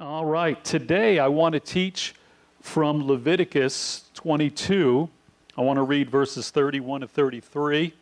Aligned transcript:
All 0.00 0.24
right, 0.24 0.62
today 0.64 1.18
I 1.18 1.26
want 1.26 1.54
to 1.54 1.60
teach 1.60 2.14
from 2.60 3.04
Leviticus 3.04 4.04
22. 4.14 5.08
I 5.56 5.60
want 5.60 5.78
to 5.78 5.82
read 5.82 6.08
verses 6.08 6.50
31 6.50 7.00
to 7.00 7.08
33, 7.08 7.92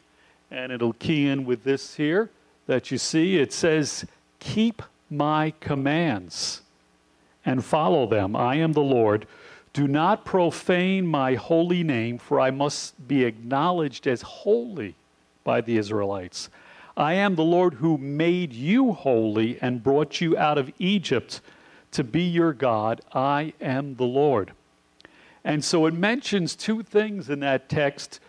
and 0.50 0.72
it'll 0.72 0.92
key 0.92 1.26
in 1.26 1.46
with 1.46 1.64
this 1.64 1.94
here 1.94 2.28
that 2.66 2.90
you 2.90 2.98
see. 2.98 3.38
It 3.38 3.50
says, 3.50 4.04
Keep 4.40 4.82
my 5.08 5.54
commands 5.60 6.60
and 7.46 7.64
follow 7.64 8.06
them. 8.06 8.36
I 8.36 8.56
am 8.56 8.74
the 8.74 8.82
Lord. 8.82 9.26
Do 9.72 9.88
not 9.88 10.26
profane 10.26 11.06
my 11.06 11.32
holy 11.32 11.82
name, 11.82 12.18
for 12.18 12.38
I 12.38 12.50
must 12.50 13.08
be 13.08 13.24
acknowledged 13.24 14.06
as 14.06 14.20
holy 14.20 14.96
by 15.44 15.62
the 15.62 15.78
Israelites. 15.78 16.50
I 16.94 17.14
am 17.14 17.36
the 17.36 17.42
Lord 17.42 17.72
who 17.72 17.96
made 17.96 18.52
you 18.52 18.92
holy 18.92 19.58
and 19.62 19.82
brought 19.82 20.20
you 20.20 20.36
out 20.36 20.58
of 20.58 20.70
Egypt 20.78 21.40
to 21.96 22.04
be 22.04 22.24
your 22.24 22.52
God. 22.52 23.00
I 23.14 23.54
am 23.58 23.94
the 23.96 24.04
Lord. 24.04 24.52
And 25.44 25.64
so 25.64 25.86
it 25.86 25.94
mentions 25.94 26.54
two 26.54 26.82
things 26.82 27.30
in 27.30 27.40
that 27.40 27.70
text 27.70 28.20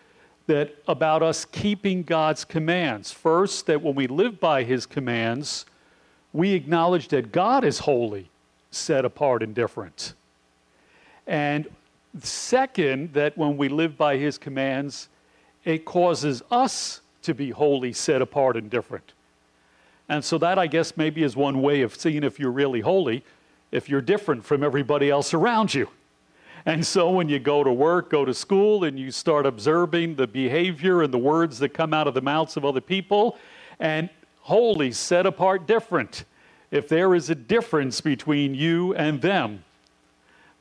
that 0.46 0.74
about 0.88 1.22
us 1.22 1.44
keeping 1.44 2.02
God's 2.02 2.46
commands. 2.46 3.12
First, 3.12 3.66
that 3.66 3.82
when 3.82 3.94
we 3.94 4.06
live 4.06 4.40
by 4.40 4.62
his 4.62 4.86
commands, 4.86 5.66
we 6.32 6.54
acknowledge 6.54 7.08
that 7.08 7.30
God 7.30 7.62
is 7.62 7.80
holy, 7.80 8.30
set 8.70 9.04
apart 9.04 9.42
and 9.42 9.54
different. 9.54 10.14
And 11.26 11.68
second, 12.22 13.12
that 13.12 13.36
when 13.36 13.58
we 13.58 13.68
live 13.68 13.98
by 13.98 14.16
his 14.16 14.38
commands, 14.38 15.10
it 15.66 15.84
causes 15.84 16.42
us 16.50 17.02
to 17.20 17.34
be 17.34 17.50
holy, 17.50 17.92
set 17.92 18.22
apart 18.22 18.56
and 18.56 18.70
different. 18.70 19.12
And 20.08 20.24
so 20.24 20.38
that 20.38 20.58
I 20.58 20.68
guess 20.68 20.96
maybe 20.96 21.22
is 21.22 21.36
one 21.36 21.60
way 21.60 21.82
of 21.82 21.94
seeing 21.94 22.24
if 22.24 22.40
you're 22.40 22.50
really 22.50 22.80
holy, 22.80 23.22
if 23.70 23.88
you're 23.88 24.00
different 24.00 24.44
from 24.44 24.62
everybody 24.62 25.10
else 25.10 25.34
around 25.34 25.74
you. 25.74 25.88
And 26.66 26.84
so 26.86 27.10
when 27.10 27.28
you 27.28 27.38
go 27.38 27.64
to 27.64 27.72
work, 27.72 28.10
go 28.10 28.24
to 28.24 28.34
school, 28.34 28.84
and 28.84 28.98
you 28.98 29.10
start 29.10 29.46
observing 29.46 30.16
the 30.16 30.26
behavior 30.26 31.02
and 31.02 31.12
the 31.12 31.18
words 31.18 31.58
that 31.60 31.70
come 31.70 31.94
out 31.94 32.06
of 32.06 32.14
the 32.14 32.20
mouths 32.20 32.56
of 32.56 32.64
other 32.64 32.80
people, 32.80 33.38
and 33.78 34.10
holy, 34.40 34.92
set 34.92 35.24
apart, 35.24 35.66
different. 35.66 36.24
If 36.70 36.88
there 36.88 37.14
is 37.14 37.30
a 37.30 37.34
difference 37.34 38.00
between 38.00 38.54
you 38.54 38.94
and 38.94 39.22
them, 39.22 39.64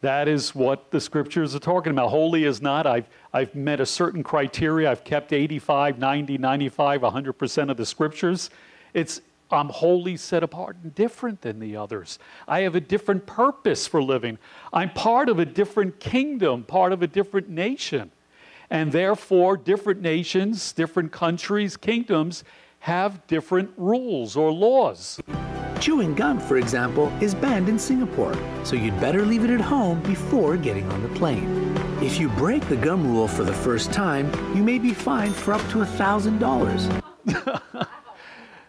that 0.01 0.27
is 0.27 0.53
what 0.53 0.91
the 0.91 1.01
scriptures 1.01 1.55
are 1.55 1.59
talking 1.59 1.91
about. 1.91 2.09
Holy 2.09 2.43
is 2.43 2.61
not. 2.61 2.85
I've, 2.85 3.07
I've 3.33 3.55
met 3.55 3.79
a 3.79 3.85
certain 3.85 4.23
criteria. 4.23 4.91
I've 4.91 5.03
kept 5.03 5.33
85, 5.33 5.97
90, 5.97 6.37
95, 6.37 7.01
100% 7.01 7.71
of 7.71 7.77
the 7.77 7.85
scriptures. 7.85 8.51
It's 8.93 9.21
I'm 9.51 9.69
wholly 9.69 10.17
set 10.17 10.43
apart 10.43 10.77
and 10.83 10.93
different 10.93 11.41
than 11.41 11.59
the 11.59 11.75
others. 11.75 12.19
I 12.47 12.61
have 12.61 12.75
a 12.75 12.81
different 12.81 13.25
purpose 13.25 13.87
for 13.87 14.03
living. 14.03 14.37
I'm 14.73 14.91
part 14.91 15.29
of 15.29 15.39
a 15.39 15.45
different 15.45 15.99
kingdom, 15.99 16.63
part 16.63 16.91
of 16.91 17.01
a 17.01 17.07
different 17.07 17.49
nation. 17.49 18.11
And 18.69 18.91
therefore, 18.91 19.55
different 19.55 20.01
nations, 20.01 20.73
different 20.73 21.11
countries, 21.11 21.77
kingdoms 21.77 22.43
have 22.79 23.25
different 23.27 23.71
rules 23.77 24.35
or 24.35 24.51
laws. 24.51 25.19
Chewing 25.79 26.15
gum, 26.15 26.39
for 26.39 26.57
example, 26.57 27.07
is 27.21 27.35
banned 27.35 27.69
in 27.69 27.77
Singapore, 27.77 28.35
so 28.63 28.75
you'd 28.75 28.99
better 28.99 29.25
leave 29.25 29.43
it 29.43 29.51
at 29.51 29.61
home 29.61 30.01
before 30.01 30.57
getting 30.57 30.91
on 30.91 31.03
the 31.03 31.09
plane. 31.09 31.75
If 32.01 32.19
you 32.19 32.29
break 32.29 32.67
the 32.67 32.75
gum 32.75 33.07
rule 33.07 33.27
for 33.27 33.43
the 33.43 33.53
first 33.53 33.93
time, 33.93 34.31
you 34.55 34.63
may 34.63 34.79
be 34.79 34.93
fined 34.93 35.35
for 35.35 35.53
up 35.53 35.61
to 35.69 35.77
$1,000. 35.77 37.87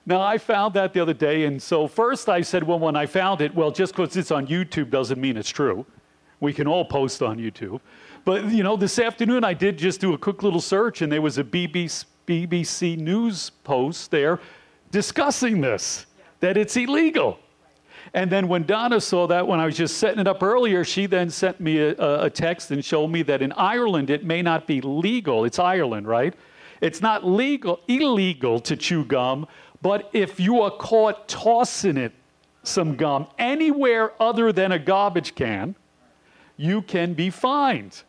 Now, 0.09 0.23
I 0.23 0.39
found 0.39 0.73
that 0.73 0.95
the 0.95 1.01
other 1.01 1.12
day, 1.12 1.45
and 1.45 1.62
so 1.62 1.87
first 1.87 2.31
I 2.31 2.41
said, 2.41 2.62
well, 2.62 2.78
when 2.78 2.97
I 2.97 3.05
found 3.05 3.42
it, 3.42 3.55
well, 3.55 3.70
just 3.70 3.95
because 3.95 4.17
it's 4.17 4.31
on 4.31 4.47
YouTube 4.47 4.89
doesn't 4.89 5.20
mean 5.20 5.37
it's 5.37 5.50
true. 5.50 5.84
We 6.41 6.55
can 6.55 6.67
all 6.67 6.87
post 6.87 7.20
on 7.20 7.37
YouTube. 7.37 7.81
But, 8.25 8.47
you 8.50 8.62
know, 8.62 8.75
this 8.75 8.99
afternoon 8.99 9.44
I 9.44 9.53
did 9.53 9.77
just 9.77 10.00
do 10.00 10.15
a 10.15 10.19
quick 10.19 10.43
little 10.43 10.62
search, 10.62 11.03
and 11.03 11.12
there 11.12 11.21
was 11.21 11.37
a 11.37 11.44
BBC, 11.44 12.06
BBC 12.27 12.97
News 12.97 13.50
post 13.50 14.10
there 14.10 14.41
discussing 14.91 15.60
this, 15.60 16.06
that 16.41 16.56
it's 16.56 16.75
illegal. 16.75 17.38
And 18.15 18.33
then 18.33 18.49
when 18.49 18.65
Donna 18.65 19.03
saw 19.03 19.27
that, 19.27 19.47
when 19.47 19.60
I 19.60 19.66
was 19.66 19.77
just 19.77 19.99
setting 19.99 20.21
it 20.21 20.27
up 20.27 20.43
earlier, 20.43 20.84
she 20.84 21.04
then 21.04 21.28
sent 21.28 21.60
me 21.60 21.81
a, 21.81 22.22
a, 22.22 22.31
text 22.31 22.71
and 22.71 22.83
showed 22.83 23.09
me 23.09 23.21
that 23.25 23.43
in 23.43 23.53
Ireland 23.53 24.09
it 24.09 24.25
may 24.25 24.41
not 24.41 24.66
be 24.66 24.81
legal. 24.81 25.44
It's 25.44 25.59
Ireland, 25.59 26.09
right? 26.09 26.33
It's 26.81 27.00
not 27.00 27.27
legal, 27.27 27.81
illegal 27.88 28.60
to 28.60 28.77
chew 28.77 29.04
gum, 29.04 29.47
but 29.81 30.11
if 30.12 30.41
you 30.41 30.61
are 30.61 30.71
caught 30.71 31.28
tossing 31.28 31.97
it, 31.97 32.12
some 32.62 32.97
gum, 32.97 33.27
anywhere 33.39 34.12
other 34.21 34.53
than 34.53 34.72
a 34.72 34.78
garbage 34.78 35.34
can, 35.34 35.75
you 36.56 36.83
can 36.83 37.15
be 37.15 37.31
fined. 37.31 38.03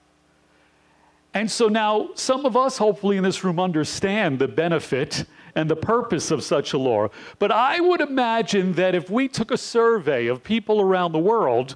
And 1.33 1.49
so 1.49 1.67
now, 1.67 2.09
some 2.15 2.45
of 2.45 2.57
us, 2.57 2.77
hopefully, 2.77 3.17
in 3.17 3.23
this 3.23 3.43
room, 3.43 3.59
understand 3.59 4.39
the 4.39 4.47
benefit 4.47 5.25
and 5.55 5.69
the 5.69 5.75
purpose 5.75 6.31
of 6.31 6.43
such 6.43 6.73
a 6.73 6.77
law. 6.77 7.09
But 7.37 7.51
I 7.51 7.79
would 7.79 8.01
imagine 8.01 8.73
that 8.73 8.95
if 8.95 9.09
we 9.09 9.27
took 9.27 9.51
a 9.51 9.57
survey 9.57 10.27
of 10.27 10.43
people 10.43 10.81
around 10.81 11.11
the 11.11 11.19
world, 11.19 11.75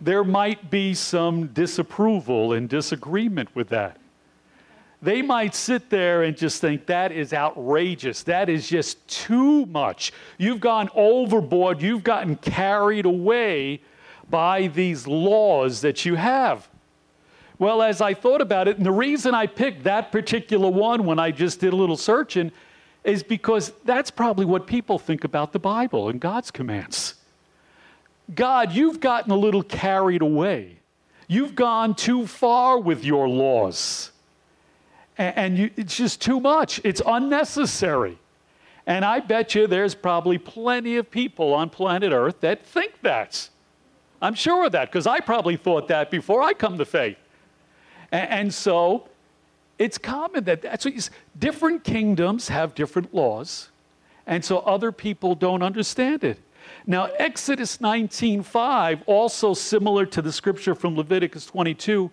there 0.00 0.24
might 0.24 0.70
be 0.70 0.94
some 0.94 1.48
disapproval 1.48 2.54
and 2.54 2.68
disagreement 2.68 3.54
with 3.54 3.68
that 3.68 3.98
they 5.02 5.20
might 5.20 5.54
sit 5.54 5.90
there 5.90 6.22
and 6.22 6.36
just 6.36 6.60
think 6.60 6.86
that 6.86 7.12
is 7.12 7.32
outrageous. 7.32 8.22
That 8.22 8.48
is 8.48 8.68
just 8.68 9.06
too 9.06 9.66
much. 9.66 10.12
You've 10.38 10.60
gone 10.60 10.88
overboard. 10.94 11.82
You've 11.82 12.04
gotten 12.04 12.36
carried 12.36 13.04
away 13.04 13.82
by 14.30 14.68
these 14.68 15.06
laws 15.06 15.82
that 15.82 16.04
you 16.04 16.14
have. 16.14 16.68
Well, 17.58 17.82
as 17.82 18.00
I 18.00 18.14
thought 18.14 18.40
about 18.40 18.66
it, 18.66 18.78
and 18.78 18.86
the 18.86 18.92
reason 18.92 19.34
I 19.34 19.46
picked 19.46 19.84
that 19.84 20.10
particular 20.10 20.68
one 20.68 21.04
when 21.04 21.18
I 21.18 21.30
just 21.30 21.60
did 21.60 21.72
a 21.72 21.76
little 21.76 21.96
searching 21.96 22.50
is 23.04 23.22
because 23.22 23.72
that's 23.84 24.10
probably 24.10 24.46
what 24.46 24.66
people 24.66 24.98
think 24.98 25.24
about 25.24 25.52
the 25.52 25.58
Bible 25.58 26.08
and 26.08 26.20
God's 26.20 26.50
commands. 26.50 27.14
God, 28.34 28.72
you've 28.72 29.00
gotten 29.00 29.30
a 29.30 29.36
little 29.36 29.62
carried 29.62 30.22
away. 30.22 30.78
You've 31.28 31.54
gone 31.54 31.94
too 31.94 32.26
far 32.26 32.78
with 32.78 33.04
your 33.04 33.28
laws 33.28 34.10
and, 35.18 35.36
and 35.36 35.58
you, 35.58 35.70
it's 35.76 35.96
just 35.96 36.20
too 36.20 36.40
much. 36.40 36.80
It's 36.84 37.02
unnecessary. 37.04 38.18
And 38.86 39.04
I 39.04 39.20
bet 39.20 39.54
you 39.54 39.66
there's 39.66 39.94
probably 39.94 40.38
plenty 40.38 40.96
of 40.96 41.10
people 41.10 41.54
on 41.54 41.70
planet 41.70 42.12
Earth 42.12 42.40
that 42.40 42.66
think 42.66 43.00
that. 43.02 43.48
I'm 44.20 44.34
sure 44.34 44.66
of 44.66 44.72
that 44.72 44.90
because 44.90 45.06
I 45.06 45.20
probably 45.20 45.56
thought 45.56 45.88
that 45.88 46.10
before 46.10 46.42
I 46.42 46.52
come 46.52 46.78
to 46.78 46.84
faith. 46.84 47.16
And, 48.12 48.30
and 48.30 48.54
so 48.54 49.08
it's 49.78 49.98
common 49.98 50.44
that 50.44 50.62
that's 50.62 50.84
what 50.84 50.94
you, 50.94 51.02
different 51.38 51.84
kingdoms 51.84 52.48
have 52.48 52.74
different 52.74 53.14
laws, 53.14 53.70
and 54.26 54.44
so 54.44 54.58
other 54.60 54.92
people 54.92 55.34
don't 55.34 55.62
understand 55.62 56.24
it. 56.24 56.38
Now, 56.86 57.08
Exodus 57.18 57.78
19:5, 57.78 59.02
also 59.06 59.52
similar 59.54 60.06
to 60.06 60.22
the 60.22 60.32
scripture 60.32 60.74
from 60.74 60.96
Leviticus 60.96 61.46
22, 61.46 62.10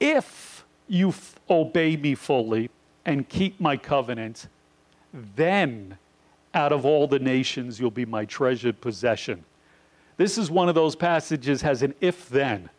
if 0.00 0.55
you 0.88 1.12
obey 1.48 1.96
me 1.96 2.14
fully 2.14 2.70
and 3.04 3.28
keep 3.28 3.60
my 3.60 3.76
covenant, 3.76 4.48
then 5.12 5.96
out 6.54 6.72
of 6.72 6.84
all 6.84 7.06
the 7.06 7.18
nations 7.18 7.78
you'll 7.78 7.90
be 7.90 8.06
my 8.06 8.24
treasured 8.24 8.80
possession. 8.80 9.44
This 10.16 10.38
is 10.38 10.50
one 10.50 10.68
of 10.68 10.74
those 10.74 10.96
passages 10.96 11.62
has 11.62 11.82
an 11.82 11.94
if 12.00 12.28
then. 12.28 12.70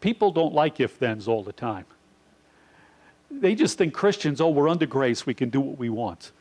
People 0.00 0.30
don't 0.30 0.54
like 0.54 0.80
if 0.80 0.92
thens 0.92 1.28
all 1.28 1.42
the 1.42 1.52
time. 1.52 1.84
They 3.30 3.54
just 3.54 3.78
think 3.78 3.94
Christians, 3.94 4.40
oh, 4.40 4.48
we're 4.48 4.68
under 4.68 4.86
grace, 4.86 5.26
we 5.26 5.34
can 5.34 5.50
do 5.50 5.60
what 5.60 5.78
we 5.78 5.88
want. 5.88 6.32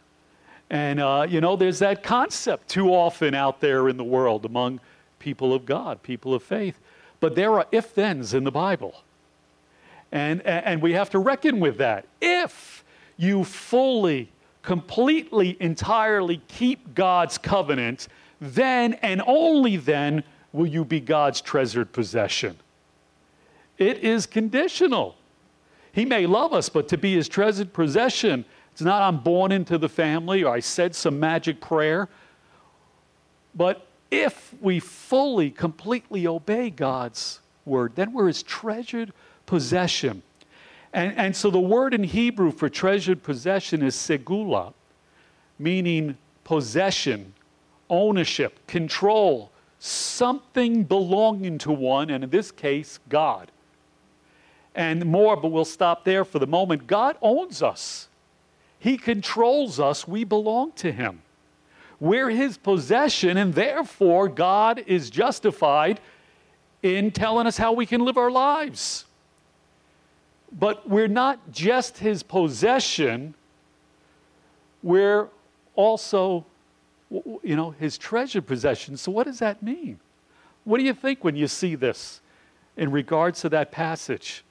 And, 0.70 1.00
uh, 1.00 1.26
you 1.28 1.42
know, 1.42 1.56
there's 1.56 1.80
that 1.80 2.04
concept 2.04 2.70
too 2.70 2.90
often 2.90 3.36
out 3.36 3.60
there 3.60 3.90
in 3.90 3.98
the 3.98 4.04
world 4.04 4.46
among 4.46 4.80
people 5.20 5.54
of 5.54 5.66
God, 5.66 6.02
people 6.04 6.34
of 6.34 6.44
faith. 6.44 6.80
But 7.20 7.36
there 7.36 7.52
are 7.54 7.68
if 7.72 7.92
thens 7.92 8.34
in 8.34 8.44
the 8.44 8.52
Bible. 8.52 8.96
And, 10.14 10.44
and 10.44 10.80
we 10.80 10.94
have 10.94 11.10
to 11.10 11.20
reckon 11.20 11.60
with 11.60 11.80
that. 11.80 12.06
If 12.22 12.86
you 13.18 13.44
fully, 13.44 14.32
completely, 14.62 15.58
entirely 15.60 16.40
keep 16.48 16.94
God's 16.94 17.40
covenant, 17.40 18.08
then 18.40 18.94
and 19.02 19.24
only 19.26 19.76
then 19.76 20.24
will 20.52 20.68
you 20.68 20.86
be 20.86 21.00
God's 21.00 21.42
treasured 21.42 21.92
possession. 21.92 22.58
It 23.80 23.98
is 24.04 24.28
conditional. 24.28 25.16
He 25.92 26.06
may 26.06 26.28
love 26.28 26.54
us, 26.54 26.70
but 26.70 26.88
to 26.90 26.98
be 26.98 27.16
his 27.16 27.28
treasured 27.28 27.74
possession, 27.74 28.46
it's 28.72 28.82
not 28.82 29.02
I'm 29.02 29.18
born 29.18 29.52
into 29.52 29.80
the 29.80 29.90
family 29.90 30.44
or 30.44 30.54
I 30.54 30.60
said 30.60 30.94
some 30.94 31.20
magic 31.20 31.60
prayer. 31.60 32.08
But 33.56 33.88
if 34.12 34.54
we 34.62 34.80
fully, 34.80 35.50
completely 35.50 36.28
obey 36.28 36.70
God's 36.70 37.40
word, 37.66 37.94
then 37.96 38.14
we're 38.14 38.28
his 38.28 38.44
treasured 38.44 39.12
possession. 39.46 40.24
And, 40.94 41.18
and 41.18 41.36
so 41.36 41.50
the 41.50 41.60
word 41.60 41.94
in 41.94 42.04
Hebrew 42.04 42.52
for 42.52 42.70
treasured 42.70 43.24
possession 43.24 43.82
is 43.82 43.96
segula, 43.96 44.74
meaning 45.58 46.18
possession, 46.44 47.34
ownership, 47.90 48.66
control, 48.68 49.52
something 49.80 50.84
belonging 50.84 51.58
to 51.60 51.72
one, 51.72 52.10
and 52.10 52.24
in 52.24 52.30
this 52.30 52.52
case, 52.52 53.00
God. 53.10 53.52
And 54.76 55.06
more, 55.06 55.36
but 55.36 55.50
we'll 55.50 55.66
stop 55.66 56.04
there 56.04 56.26
for 56.26 56.40
the 56.40 56.48
moment. 56.48 56.88
God 56.88 57.18
owns 57.22 57.62
us, 57.62 58.08
He 58.80 58.98
controls 58.98 59.80
us, 59.80 60.08
we 60.08 60.24
belong 60.24 60.72
to 60.74 60.92
Him. 60.92 61.22
We're 62.00 62.30
His 62.30 62.58
possession, 62.58 63.38
and 63.38 63.54
therefore, 63.54 64.28
God 64.28 64.84
is 64.86 65.10
justified 65.10 66.00
in 66.82 67.12
telling 67.12 67.48
us 67.48 67.58
how 67.58 67.74
we 67.74 67.86
can 67.86 68.02
live 68.02 68.18
our 68.18 68.32
lives. 68.32 69.06
But 70.58 70.88
we're 70.88 71.08
not 71.08 71.52
just 71.52 71.98
His 71.98 72.24
possession, 72.24 73.34
we're 74.82 75.30
also 75.76 76.46
you 77.44 77.56
know, 77.56 77.72
his 77.72 77.98
treasured 77.98 78.48
possession. 78.48 78.98
So, 78.98 79.12
what 79.12 79.28
does 79.28 79.40
that 79.40 79.62
mean? 79.62 80.00
What 80.64 80.78
do 80.78 80.84
you 80.84 80.94
think 80.94 81.24
when 81.24 81.36
you 81.36 81.48
see 81.48 81.76
this 81.76 82.22
in 82.78 82.92
regards 82.92 83.42
to 83.42 83.50
that 83.50 83.72
passage? 83.72 84.44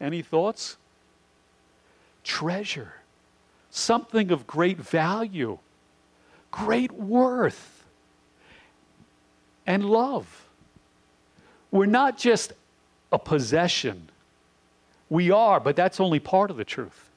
Any 0.00 0.20
thoughts? 0.20 0.76
Treasure, 2.22 2.94
something 3.70 4.30
of 4.30 4.46
great 4.46 4.78
value, 4.78 5.58
great 6.50 6.92
worth, 6.92 7.84
and 9.66 9.84
love. 9.84 10.46
We're 11.70 11.86
not 11.86 12.18
just 12.18 12.52
a 13.12 13.18
possession. 13.18 14.08
We 15.08 15.30
are, 15.30 15.60
but 15.60 15.76
that's 15.76 16.00
only 16.00 16.18
part 16.18 16.50
of 16.50 16.56
the 16.56 16.64
truth. 16.64 17.10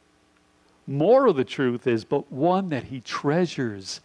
More 0.85 1.27
of 1.27 1.35
the 1.35 1.45
truth 1.45 1.87
is, 1.87 2.05
but 2.05 2.31
one 2.31 2.69
that 2.69 2.85
he 2.85 3.01
treasures 3.01 4.01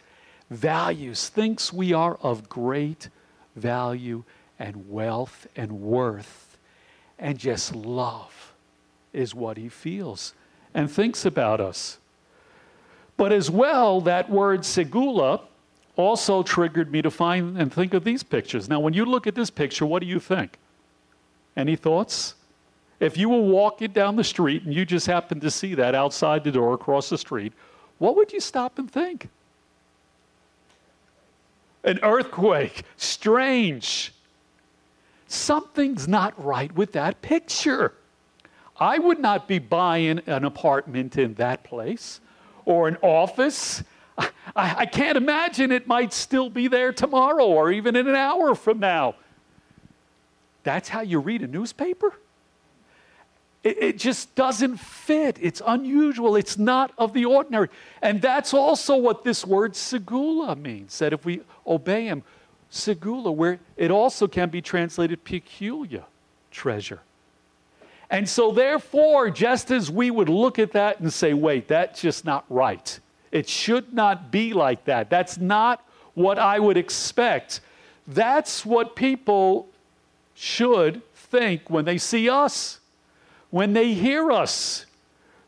values, 0.49 1.29
thinks 1.29 1.73
we 1.73 1.93
are 1.93 2.17
of 2.21 2.49
great 2.49 3.09
value 3.55 4.23
and 4.59 4.89
wealth 4.89 5.47
and 5.55 5.81
worth, 5.81 6.57
and 7.17 7.37
just 7.37 7.75
love 7.75 8.53
is 9.11 9.33
what 9.35 9.57
he 9.57 9.69
feels 9.69 10.33
and 10.73 10.89
thinks 10.91 11.25
about 11.25 11.61
us. 11.61 11.99
But 13.15 13.31
as 13.31 13.49
well, 13.49 14.01
that 14.01 14.29
word 14.29 14.61
segula 14.61 15.41
also 15.95 16.41
triggered 16.41 16.91
me 16.91 17.01
to 17.01 17.11
find 17.11 17.57
and 17.57 17.71
think 17.71 17.93
of 17.93 18.03
these 18.03 18.23
pictures. 18.23 18.67
Now, 18.67 18.79
when 18.79 18.93
you 18.93 19.05
look 19.05 19.27
at 19.27 19.35
this 19.35 19.49
picture, 19.49 19.85
what 19.85 19.99
do 19.99 20.07
you 20.07 20.19
think? 20.19 20.57
Any 21.55 21.75
thoughts? 21.75 22.33
If 23.03 23.17
you 23.17 23.29
were 23.29 23.41
walking 23.41 23.91
down 23.91 24.15
the 24.15 24.23
street 24.23 24.63
and 24.63 24.73
you 24.73 24.85
just 24.85 25.07
happened 25.07 25.41
to 25.41 25.51
see 25.51 25.75
that 25.75 25.93
outside 25.93 26.43
the 26.43 26.51
door 26.51 26.73
across 26.73 27.09
the 27.09 27.17
street, 27.17 27.53
what 27.97 28.15
would 28.15 28.31
you 28.31 28.39
stop 28.39 28.79
and 28.79 28.89
think? 28.89 29.29
an 31.83 31.99
earthquake. 32.01 32.83
Strange. 32.97 34.13
Something's 35.27 36.07
not 36.07 36.41
right 36.43 36.73
with 36.73 36.93
that 36.93 37.21
picture. 37.21 37.93
I 38.77 38.99
would 38.99 39.19
not 39.19 39.47
be 39.47 39.59
buying 39.59 40.19
an 40.25 40.45
apartment 40.45 41.17
in 41.17 41.35
that 41.35 41.63
place 41.63 42.19
or 42.65 42.87
an 42.87 42.97
office. 43.01 43.83
I, 44.17 44.29
I, 44.55 44.85
can't 44.85 45.17
imagine 45.17 45.71
it 45.71 45.87
might 45.87 46.13
still 46.13 46.49
be 46.49 46.67
there 46.67 46.93
tomorrow 46.93 47.45
or 47.45 47.71
even 47.71 47.95
in 47.95 48.07
an 48.07 48.15
hour 48.15 48.55
from 48.55 48.79
now. 48.79 49.15
That's 50.63 50.89
how 50.89 51.01
you 51.01 51.19
read 51.19 51.41
a 51.41 51.47
newspaper? 51.47 52.13
It, 53.63 53.81
it 53.81 53.97
just 53.97 54.35
doesn't 54.35 54.77
fit. 54.77 55.37
It's 55.41 55.61
unusual. 55.65 56.35
It's 56.35 56.57
not 56.57 56.91
of 56.97 57.13
the 57.13 57.25
ordinary. 57.25 57.69
And 58.01 58.21
that's 58.21 58.53
also 58.53 58.97
what 58.97 59.23
this 59.23 59.45
word 59.45 59.73
segula 59.73 60.59
means 60.59 60.99
that 60.99 61.13
if 61.13 61.25
we 61.25 61.41
obey 61.65 62.05
him, 62.05 62.23
segula, 62.71 63.33
where 63.33 63.59
it 63.77 63.91
also 63.91 64.27
can 64.27 64.49
be 64.49 64.61
translated 64.61 65.23
peculiar, 65.23 66.03
treasure. 66.51 66.99
And 68.09 68.27
so, 68.27 68.51
therefore, 68.51 69.29
just 69.31 69.71
as 69.71 69.89
we 69.89 70.11
would 70.11 70.29
look 70.29 70.59
at 70.59 70.73
that 70.73 70.99
and 70.99 71.11
say, 71.11 71.33
wait, 71.33 71.67
that's 71.67 72.01
just 72.01 72.25
not 72.25 72.45
right. 72.49 72.99
It 73.31 73.49
should 73.49 73.93
not 73.93 74.29
be 74.29 74.53
like 74.53 74.85
that. 74.85 75.09
That's 75.09 75.39
not 75.39 75.83
what 76.13 76.37
I 76.37 76.59
would 76.59 76.77
expect. 76.77 77.61
That's 78.07 78.65
what 78.65 78.95
people 78.95 79.67
should 80.35 81.01
think 81.15 81.69
when 81.69 81.85
they 81.85 81.97
see 81.97 82.29
us 82.29 82.79
when 83.53 83.73
they 83.73 83.93
hear 83.93 84.31
us. 84.31 84.87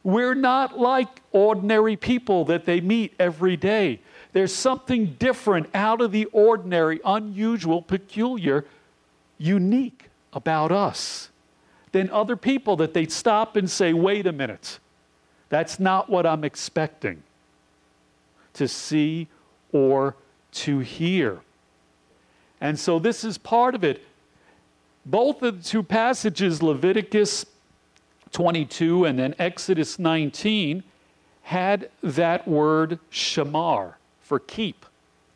We're 0.03 0.35
not 0.35 0.79
like 0.79 1.23
ordinary 1.31 1.95
people 1.95 2.45
that 2.45 2.65
they 2.65 2.79
meet 2.79 3.15
every 3.17 3.57
day. 3.57 3.99
There's 4.31 4.53
something 4.53 5.15
different, 5.17 5.69
out 5.73 6.01
of 6.01 6.11
the 6.11 6.25
ordinary, 6.25 6.99
unusual, 7.03 7.81
peculiar, 7.81 8.63
unique 9.39 10.09
about 10.33 10.71
us 10.71 11.31
than 11.93 12.11
other 12.11 12.35
people 12.35 12.75
that 12.75 12.93
they 12.93 13.07
stop 13.07 13.55
and 13.55 13.67
say, 13.67 13.91
wait 13.91 14.27
a 14.27 14.31
minute, 14.31 14.77
that's 15.49 15.79
not 15.79 16.07
what 16.07 16.27
I'm 16.27 16.43
expecting 16.43 17.23
to 18.53 18.67
see 18.67 19.29
or 19.71 20.15
to 20.51 20.77
hear. 20.77 21.39
And 22.61 22.79
so 22.79 22.99
this 22.99 23.23
is 23.23 23.39
part 23.39 23.73
of 23.73 23.83
it. 23.83 24.03
Both 25.07 25.41
of 25.41 25.63
the 25.63 25.67
two 25.67 25.81
passages, 25.81 26.61
Leviticus 26.61 27.47
22 28.31 29.05
and 29.05 29.17
then 29.17 29.35
Exodus 29.39 29.99
19 29.99 30.83
had 31.43 31.89
that 32.01 32.47
word 32.47 32.99
shamar 33.11 33.93
for 34.21 34.39
keep. 34.39 34.85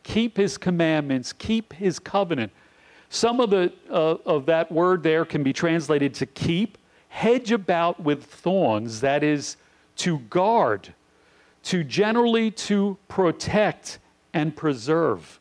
Keep 0.02 0.36
his 0.36 0.58
commandments, 0.58 1.32
keep 1.32 1.72
his 1.72 1.98
covenant. 1.98 2.52
Some 3.08 3.40
of 3.40 3.50
the 3.50 3.72
uh, 3.88 4.16
of 4.26 4.46
that 4.46 4.70
word 4.72 5.02
there 5.02 5.24
can 5.24 5.42
be 5.42 5.52
translated 5.52 6.14
to 6.14 6.26
keep, 6.26 6.78
hedge 7.08 7.52
about 7.52 8.00
with 8.00 8.24
thorns, 8.24 9.00
that 9.00 9.22
is 9.22 9.56
to 9.96 10.18
guard, 10.30 10.94
to 11.64 11.84
generally 11.84 12.50
to 12.52 12.96
protect 13.08 13.98
and 14.32 14.56
preserve. 14.56 15.38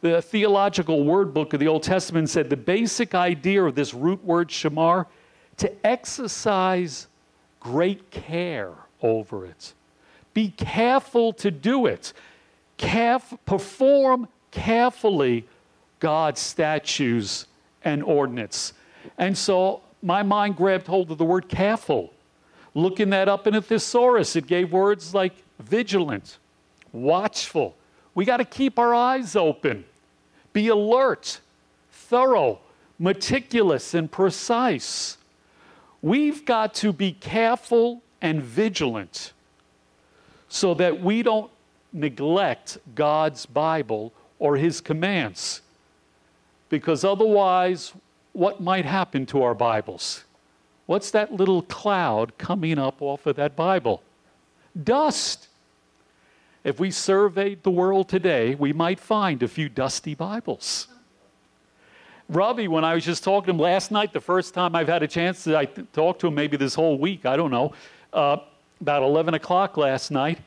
The 0.00 0.22
theological 0.22 1.04
word 1.04 1.32
book 1.32 1.52
of 1.52 1.60
the 1.60 1.68
Old 1.68 1.82
Testament 1.82 2.28
said 2.28 2.50
the 2.50 2.56
basic 2.56 3.14
idea 3.14 3.62
of 3.64 3.74
this 3.74 3.94
root 3.94 4.22
word 4.24 4.48
shamar 4.48 5.06
to 5.58 5.86
exercise 5.86 7.06
great 7.60 8.10
care 8.10 8.72
over 9.02 9.44
it. 9.46 9.74
Be 10.34 10.48
careful 10.48 11.32
to 11.34 11.50
do 11.50 11.86
it. 11.86 12.12
Caref- 12.78 13.38
perform 13.44 14.28
carefully 14.50 15.46
God's 16.00 16.40
statutes 16.40 17.46
and 17.84 18.02
ordinance. 18.02 18.72
And 19.18 19.36
so 19.36 19.82
my 20.02 20.22
mind 20.22 20.56
grabbed 20.56 20.86
hold 20.86 21.10
of 21.10 21.18
the 21.18 21.24
word 21.24 21.48
careful. 21.48 22.12
Looking 22.74 23.10
that 23.10 23.28
up 23.28 23.46
in 23.46 23.54
a 23.54 23.62
thesaurus, 23.62 24.34
it 24.34 24.46
gave 24.46 24.72
words 24.72 25.14
like 25.14 25.34
vigilant, 25.60 26.38
watchful. 26.92 27.76
We 28.14 28.24
got 28.24 28.38
to 28.38 28.44
keep 28.44 28.78
our 28.78 28.94
eyes 28.94 29.36
open, 29.36 29.84
be 30.52 30.68
alert, 30.68 31.40
thorough, 31.90 32.60
meticulous, 32.98 33.94
and 33.94 34.10
precise. 34.10 35.18
We've 36.02 36.44
got 36.44 36.74
to 36.74 36.92
be 36.92 37.12
careful 37.12 38.02
and 38.20 38.42
vigilant 38.42 39.32
so 40.48 40.74
that 40.74 41.00
we 41.00 41.22
don't 41.22 41.50
neglect 41.92 42.78
God's 42.94 43.46
Bible 43.46 44.12
or 44.38 44.56
His 44.56 44.80
commands. 44.80 45.62
Because 46.68 47.04
otherwise, 47.04 47.92
what 48.32 48.60
might 48.60 48.84
happen 48.84 49.26
to 49.26 49.42
our 49.42 49.54
Bibles? 49.54 50.24
What's 50.86 51.10
that 51.12 51.32
little 51.32 51.62
cloud 51.62 52.36
coming 52.38 52.78
up 52.78 53.00
off 53.00 53.26
of 53.26 53.36
that 53.36 53.54
Bible? 53.54 54.02
Dust. 54.82 55.48
If 56.64 56.80
we 56.80 56.90
surveyed 56.90 57.62
the 57.62 57.70
world 57.70 58.08
today, 58.08 58.54
we 58.54 58.72
might 58.72 58.98
find 58.98 59.42
a 59.42 59.48
few 59.48 59.68
dusty 59.68 60.14
Bibles. 60.14 60.88
Robbie, 62.32 62.66
when 62.66 62.82
I 62.82 62.94
was 62.94 63.04
just 63.04 63.22
talking 63.22 63.46
to 63.46 63.50
him 63.50 63.58
last 63.58 63.90
night, 63.90 64.12
the 64.12 64.20
first 64.20 64.54
time 64.54 64.74
I've 64.74 64.88
had 64.88 65.02
a 65.02 65.08
chance 65.08 65.44
to 65.44 65.58
I 65.58 65.66
talk 65.66 66.18
to 66.20 66.28
him, 66.28 66.34
maybe 66.34 66.56
this 66.56 66.74
whole 66.74 66.98
week, 66.98 67.26
I 67.26 67.36
don't 67.36 67.50
know, 67.50 67.74
uh, 68.12 68.38
about 68.80 69.02
11 69.02 69.34
o'clock 69.34 69.76
last 69.76 70.10
night, 70.10 70.38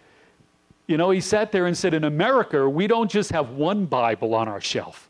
you 0.88 0.98
know, 0.98 1.12
he 1.12 1.22
sat 1.22 1.52
there 1.52 1.68
and 1.68 1.78
said, 1.78 1.94
In 1.94 2.04
America, 2.04 2.68
we 2.68 2.88
don't 2.88 3.10
just 3.10 3.32
have 3.32 3.52
one 3.52 3.86
Bible 3.86 4.34
on 4.34 4.48
our 4.48 4.62
shelf. 4.62 5.10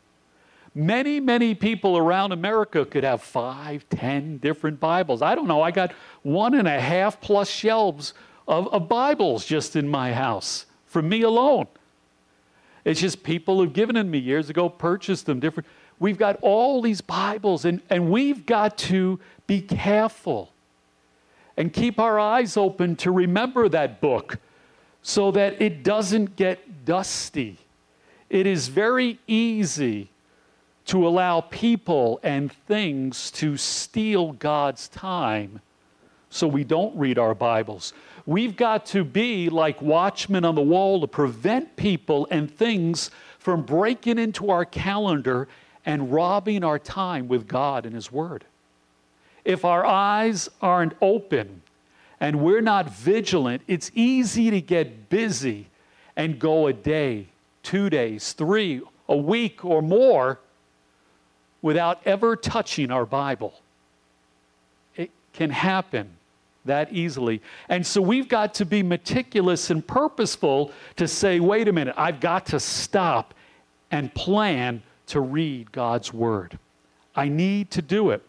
Many, 0.74 1.20
many 1.20 1.54
people 1.54 1.96
around 1.96 2.32
America 2.32 2.84
could 2.84 3.04
have 3.04 3.22
five, 3.22 3.88
ten 3.88 4.36
different 4.36 4.78
Bibles. 4.78 5.22
I 5.22 5.34
don't 5.34 5.48
know, 5.48 5.62
I 5.62 5.70
got 5.70 5.92
one 6.22 6.54
and 6.54 6.68
a 6.68 6.78
half 6.78 7.20
plus 7.22 7.48
shelves 7.48 8.12
of, 8.46 8.68
of 8.68 8.86
Bibles 8.86 9.46
just 9.46 9.76
in 9.76 9.88
my 9.88 10.12
house 10.12 10.66
for 10.84 11.00
me 11.00 11.22
alone. 11.22 11.66
It's 12.84 13.00
just 13.00 13.22
people 13.22 13.58
who've 13.58 13.72
given 13.72 13.96
them 13.96 14.10
me 14.10 14.18
years 14.18 14.50
ago, 14.50 14.68
purchased 14.68 15.26
them 15.26 15.40
different. 15.40 15.66
We've 15.98 16.18
got 16.18 16.38
all 16.42 16.82
these 16.82 17.00
Bibles, 17.00 17.64
and, 17.64 17.80
and 17.88 18.10
we've 18.10 18.44
got 18.44 18.76
to 18.78 19.18
be 19.46 19.60
careful 19.60 20.52
and 21.56 21.72
keep 21.72 21.98
our 21.98 22.18
eyes 22.18 22.56
open 22.56 22.96
to 22.96 23.10
remember 23.10 23.68
that 23.68 24.00
book 24.00 24.38
so 25.02 25.30
that 25.30 25.60
it 25.62 25.82
doesn't 25.82 26.36
get 26.36 26.84
dusty. 26.84 27.58
It 28.28 28.46
is 28.46 28.68
very 28.68 29.18
easy 29.26 30.10
to 30.86 31.06
allow 31.06 31.40
people 31.40 32.20
and 32.22 32.52
things 32.52 33.30
to 33.32 33.56
steal 33.56 34.32
God's 34.32 34.88
time 34.88 35.60
so 36.28 36.46
we 36.46 36.64
don't 36.64 36.94
read 36.96 37.18
our 37.18 37.34
Bibles. 37.34 37.92
We've 38.26 38.56
got 38.56 38.84
to 38.86 39.04
be 39.04 39.48
like 39.48 39.80
watchmen 39.80 40.44
on 40.44 40.54
the 40.54 40.60
wall 40.60 41.00
to 41.00 41.06
prevent 41.06 41.76
people 41.76 42.26
and 42.30 42.50
things 42.50 43.10
from 43.38 43.62
breaking 43.62 44.18
into 44.18 44.50
our 44.50 44.64
calendar 44.64 45.48
and 45.86 46.12
robbing 46.12 46.64
our 46.64 46.78
time 46.78 47.28
with 47.28 47.46
God 47.46 47.86
and 47.86 47.94
His 47.94 48.10
Word. 48.10 48.44
If 49.44 49.64
our 49.64 49.86
eyes 49.86 50.50
aren't 50.60 50.94
open 51.00 51.62
and 52.18 52.40
we're 52.40 52.60
not 52.60 52.90
vigilant, 52.90 53.62
it's 53.68 53.92
easy 53.94 54.50
to 54.50 54.60
get 54.60 55.08
busy 55.08 55.68
and 56.16 56.38
go 56.38 56.66
a 56.66 56.72
day, 56.72 57.28
two 57.62 57.88
days, 57.88 58.32
three, 58.32 58.82
a 59.08 59.16
week, 59.16 59.64
or 59.64 59.80
more 59.80 60.40
without 61.62 62.00
ever 62.04 62.34
touching 62.34 62.90
our 62.90 63.06
Bible. 63.06 63.54
It 64.96 65.10
can 65.32 65.50
happen 65.50 66.10
that 66.64 66.92
easily. 66.92 67.40
And 67.68 67.86
so 67.86 68.00
we've 68.00 68.28
got 68.28 68.54
to 68.54 68.64
be 68.64 68.82
meticulous 68.82 69.70
and 69.70 69.86
purposeful 69.86 70.72
to 70.96 71.06
say, 71.06 71.38
wait 71.38 71.68
a 71.68 71.72
minute, 71.72 71.94
I've 71.96 72.18
got 72.18 72.46
to 72.46 72.58
stop 72.58 73.34
and 73.92 74.12
plan 74.14 74.82
to 75.06 75.20
read 75.20 75.72
God's 75.72 76.12
Word. 76.12 76.58
I 77.14 77.28
need 77.28 77.70
to 77.72 77.82
do 77.82 78.10
it. 78.10 78.22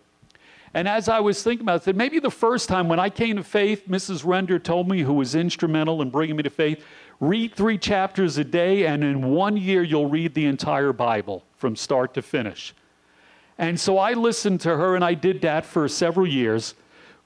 And 0.73 0.87
as 0.87 1.09
I 1.09 1.19
was 1.19 1.41
thinking 1.41 1.65
about 1.65 1.87
it, 1.87 1.95
maybe 1.95 2.19
the 2.19 2.29
first 2.29 2.69
time 2.69 2.87
when 2.87 2.99
I 2.99 3.09
came 3.09 3.37
to 3.37 3.43
faith, 3.43 3.87
Mrs. 3.87 4.25
Render 4.25 4.59
told 4.59 4.87
me, 4.87 5.01
who 5.01 5.13
was 5.13 5.33
instrumental 5.33 6.01
in 6.01 6.09
bringing 6.09 6.35
me 6.35 6.43
to 6.43 6.49
faith, 6.49 6.83
read 7.19 7.55
three 7.55 7.77
chapters 7.77 8.37
a 8.37 8.43
day, 8.43 8.85
and 8.85 9.03
in 9.03 9.31
one 9.31 9.57
year 9.57 9.81
you'll 9.81 10.09
read 10.09 10.33
the 10.33 10.45
entire 10.45 10.93
Bible 10.93 11.43
from 11.55 11.75
start 11.75 12.13
to 12.13 12.21
finish. 12.21 12.75
And 13.57 13.79
so 13.79 13.97
I 13.97 14.13
listened 14.13 14.61
to 14.61 14.77
her, 14.77 14.95
and 14.95 15.03
I 15.03 15.15
did 15.15 15.41
that 15.41 15.65
for 15.65 15.87
several 15.87 16.27
years 16.27 16.75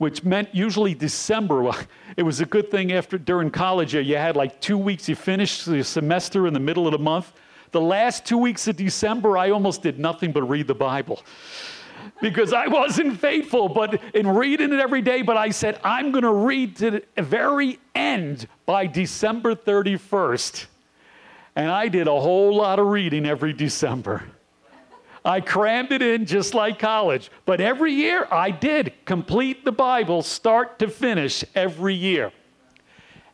which 0.01 0.24
meant 0.24 0.50
usually 0.51 0.96
December. 0.96 1.72
It 2.17 2.24
was 2.24 2.41
a 2.41 2.46
good 2.46 2.72
thing 2.72 2.91
after 2.91 3.20
during 3.20 3.51
college 3.51 3.93
you 3.93 4.17
had 4.17 4.36
like 4.36 4.60
two 4.60 4.77
weeks. 4.77 5.08
You 5.08 5.15
finished 5.15 5.65
the 5.67 5.84
semester 5.84 6.48
in 6.48 6.53
the 6.53 6.60
middle 6.60 6.88
of 6.88 6.91
the 6.91 6.98
month. 6.98 7.31
The 7.72 7.82
last 7.82 8.25
two 8.25 8.38
weeks 8.38 8.68
of 8.68 8.75
December, 8.75 9.38
I 9.38 9.51
almost 9.51 9.82
did 9.82 9.98
nothing 9.98 10.32
but 10.32 10.44
read 10.44 10.68
the 10.68 10.75
Bible 10.75 11.24
because 12.22 12.51
I 12.51 12.68
wasn't 12.68 13.20
faithful. 13.20 13.70
But 13.70 14.01
in 14.13 14.28
reading 14.28 14.74
it 14.74 14.80
every 14.80 15.01
day, 15.01 15.22
but 15.22 15.38
I 15.38 15.50
said 15.51 15.80
I'm 15.84 16.12
going 16.12 16.24
to 16.24 16.34
read 16.34 16.75
to 16.78 16.92
the 16.92 17.22
very 17.22 17.80
end 17.96 18.48
by 18.66 18.88
December 18.88 19.56
31st, 19.56 20.66
and 21.56 21.72
I 21.72 21.88
did 21.88 22.08
a 22.08 22.20
whole 22.20 22.56
lot 22.56 22.80
of 22.80 22.88
reading 22.88 23.25
every 23.25 23.54
December. 23.54 24.24
I 25.24 25.40
crammed 25.40 25.92
it 25.92 26.01
in 26.01 26.25
just 26.25 26.54
like 26.54 26.80
college. 26.80 27.30
But 27.46 27.62
every 27.62 27.94
year 27.94 28.28
I 28.32 28.51
did 28.51 28.94
complete 29.06 29.63
the 29.63 29.72
Bible 29.72 30.24
start 30.24 30.80
to 30.80 30.88
finish 30.88 31.46
every 31.54 31.94
year. 31.94 32.32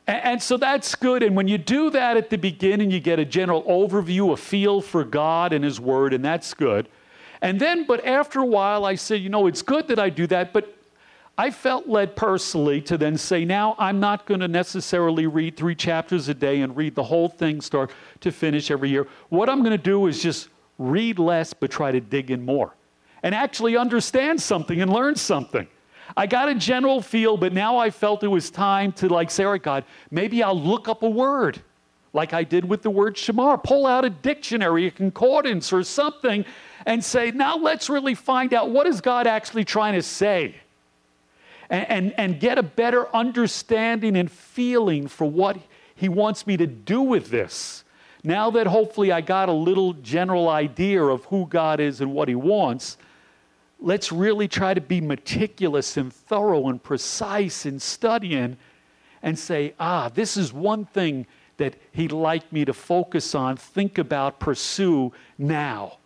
And, 0.08 0.42
so 0.42 0.56
that's 0.56 0.96
good. 0.96 1.22
And 1.22 1.36
when 1.36 1.50
you 1.50 1.58
do 1.58 1.90
that 1.90 2.16
at 2.16 2.30
the 2.30 2.38
beginning, 2.38 2.92
you 2.92 3.02
get 3.02 3.20
a 3.20 3.26
general 3.26 3.64
overview, 3.64 4.32
a 4.32 4.38
feel 4.38 4.80
for 4.80 5.04
God 5.04 5.52
and 5.52 5.66
His 5.66 5.82
Word, 5.82 6.14
and 6.14 6.24
that's 6.24 6.54
good. 6.54 6.88
And 7.42 7.60
then, 7.60 7.86
but 7.86 8.06
after 8.06 8.40
a 8.40 8.46
while, 8.46 8.86
I 8.86 8.96
said, 8.96 9.22
you 9.22 9.30
know, 9.30 9.48
it's 9.48 9.62
good 9.62 9.90
that 9.90 10.00
I 10.00 10.10
do 10.10 10.26
that, 10.28 10.54
but 10.54 10.74
I 11.38 11.52
felt 11.52 11.88
led 11.88 12.16
personally 12.16 12.82
to 12.82 12.98
then 12.98 13.18
say, 13.18 13.46
now 13.46 13.76
I'm 13.78 14.00
not 14.00 14.26
going 14.26 14.40
to 14.40 14.48
necessarily 14.48 15.28
read 15.28 15.56
three 15.56 15.76
chapters 15.76 16.30
a 16.30 16.34
day 16.34 16.62
and 16.62 16.76
read 16.76 16.96
the 16.96 17.04
whole 17.04 17.30
thing 17.30 17.62
start 17.62 17.92
to 18.22 18.32
finish 18.32 18.72
every 18.72 18.90
year. 18.90 19.08
What 19.30 19.50
I'm 19.50 19.60
going 19.60 19.72
to 19.72 19.78
do 19.78 20.08
is 20.08 20.24
just 20.24 20.48
read 20.80 21.20
less, 21.20 21.54
but 21.54 21.70
try 21.70 21.92
to 21.92 22.00
dig 22.00 22.32
in 22.32 22.44
more 22.44 22.74
and 23.22 23.36
actually 23.36 23.78
understand 23.78 24.42
something 24.42 24.82
and 24.82 24.92
learn 24.92 25.16
something. 25.16 25.68
I 26.16 26.28
got 26.28 26.50
a 26.50 26.56
general 26.56 27.02
feel, 27.02 27.36
but 27.38 27.54
now 27.54 27.78
I 27.78 27.90
felt 27.90 28.24
it 28.24 28.28
was 28.28 28.50
time 28.50 28.92
to 28.94 29.10
like 29.10 29.30
say, 29.30 29.44
right, 29.44 29.62
God, 29.62 29.84
maybe 30.10 30.42
I'll 30.42 30.60
look 30.60 30.88
up 30.88 31.04
a 31.04 31.10
word 31.10 31.62
like 32.14 32.34
I 32.34 32.44
did 32.44 32.66
with 32.66 32.82
the 32.82 32.90
word 32.90 33.16
shamar. 33.16 33.62
Pull 33.62 33.86
out 33.86 34.06
a 34.06 34.10
dictionary, 34.10 34.88
a 34.88 34.92
concordance, 34.92 35.74
or 35.74 35.84
something, 35.84 36.46
and 36.86 37.04
say, 37.04 37.32
now 37.32 37.58
let's 37.58 37.90
really 37.90 38.16
find 38.16 38.54
out 38.54 38.70
what 38.70 38.88
is 38.88 39.02
God 39.02 39.28
actually 39.28 39.66
trying 39.66 39.94
to 39.94 40.02
say. 40.02 40.56
And, 41.70 41.90
and, 41.90 42.14
and 42.18 42.40
get 42.40 42.58
a 42.58 42.64
better 42.64 43.14
understanding 43.14 44.16
and 44.16 44.32
feeling 44.32 45.08
for 45.08 45.30
what 45.30 45.58
He 45.96 46.08
wants 46.08 46.48
me 46.48 46.56
to 46.58 46.68
do 46.68 47.02
with 47.02 47.30
this. 47.30 47.84
Now 48.24 48.50
that 48.52 48.68
hopefully 48.68 49.12
I 49.12 49.22
got 49.22 49.50
a 49.50 49.54
little 49.54 49.94
general 49.94 50.50
idea 50.50 51.04
of 51.04 51.26
who 51.26 51.46
God 51.46 51.80
is 51.80 52.02
and 52.02 52.14
what 52.14 52.30
He 52.30 52.36
wants, 52.36 52.98
let's 53.80 54.12
really 54.12 54.48
try 54.48 54.74
to 54.74 54.82
be 54.82 55.02
meticulous 55.02 55.98
and 55.98 56.12
thorough 56.12 56.68
and 56.68 56.82
precise 56.82 57.66
in 57.66 57.80
studying 57.80 58.58
and 59.22 59.38
say, 59.38 59.74
ah, 59.80 60.10
this 60.10 60.38
is 60.38 60.52
one 60.54 60.86
thing 60.86 61.26
that 61.58 61.76
He'd 61.92 62.12
like 62.12 62.52
me 62.52 62.66
to 62.66 62.74
focus 62.74 63.36
on, 63.36 63.58
think 63.58 63.98
about, 63.98 64.40
pursue 64.40 65.12
now. 65.38 65.98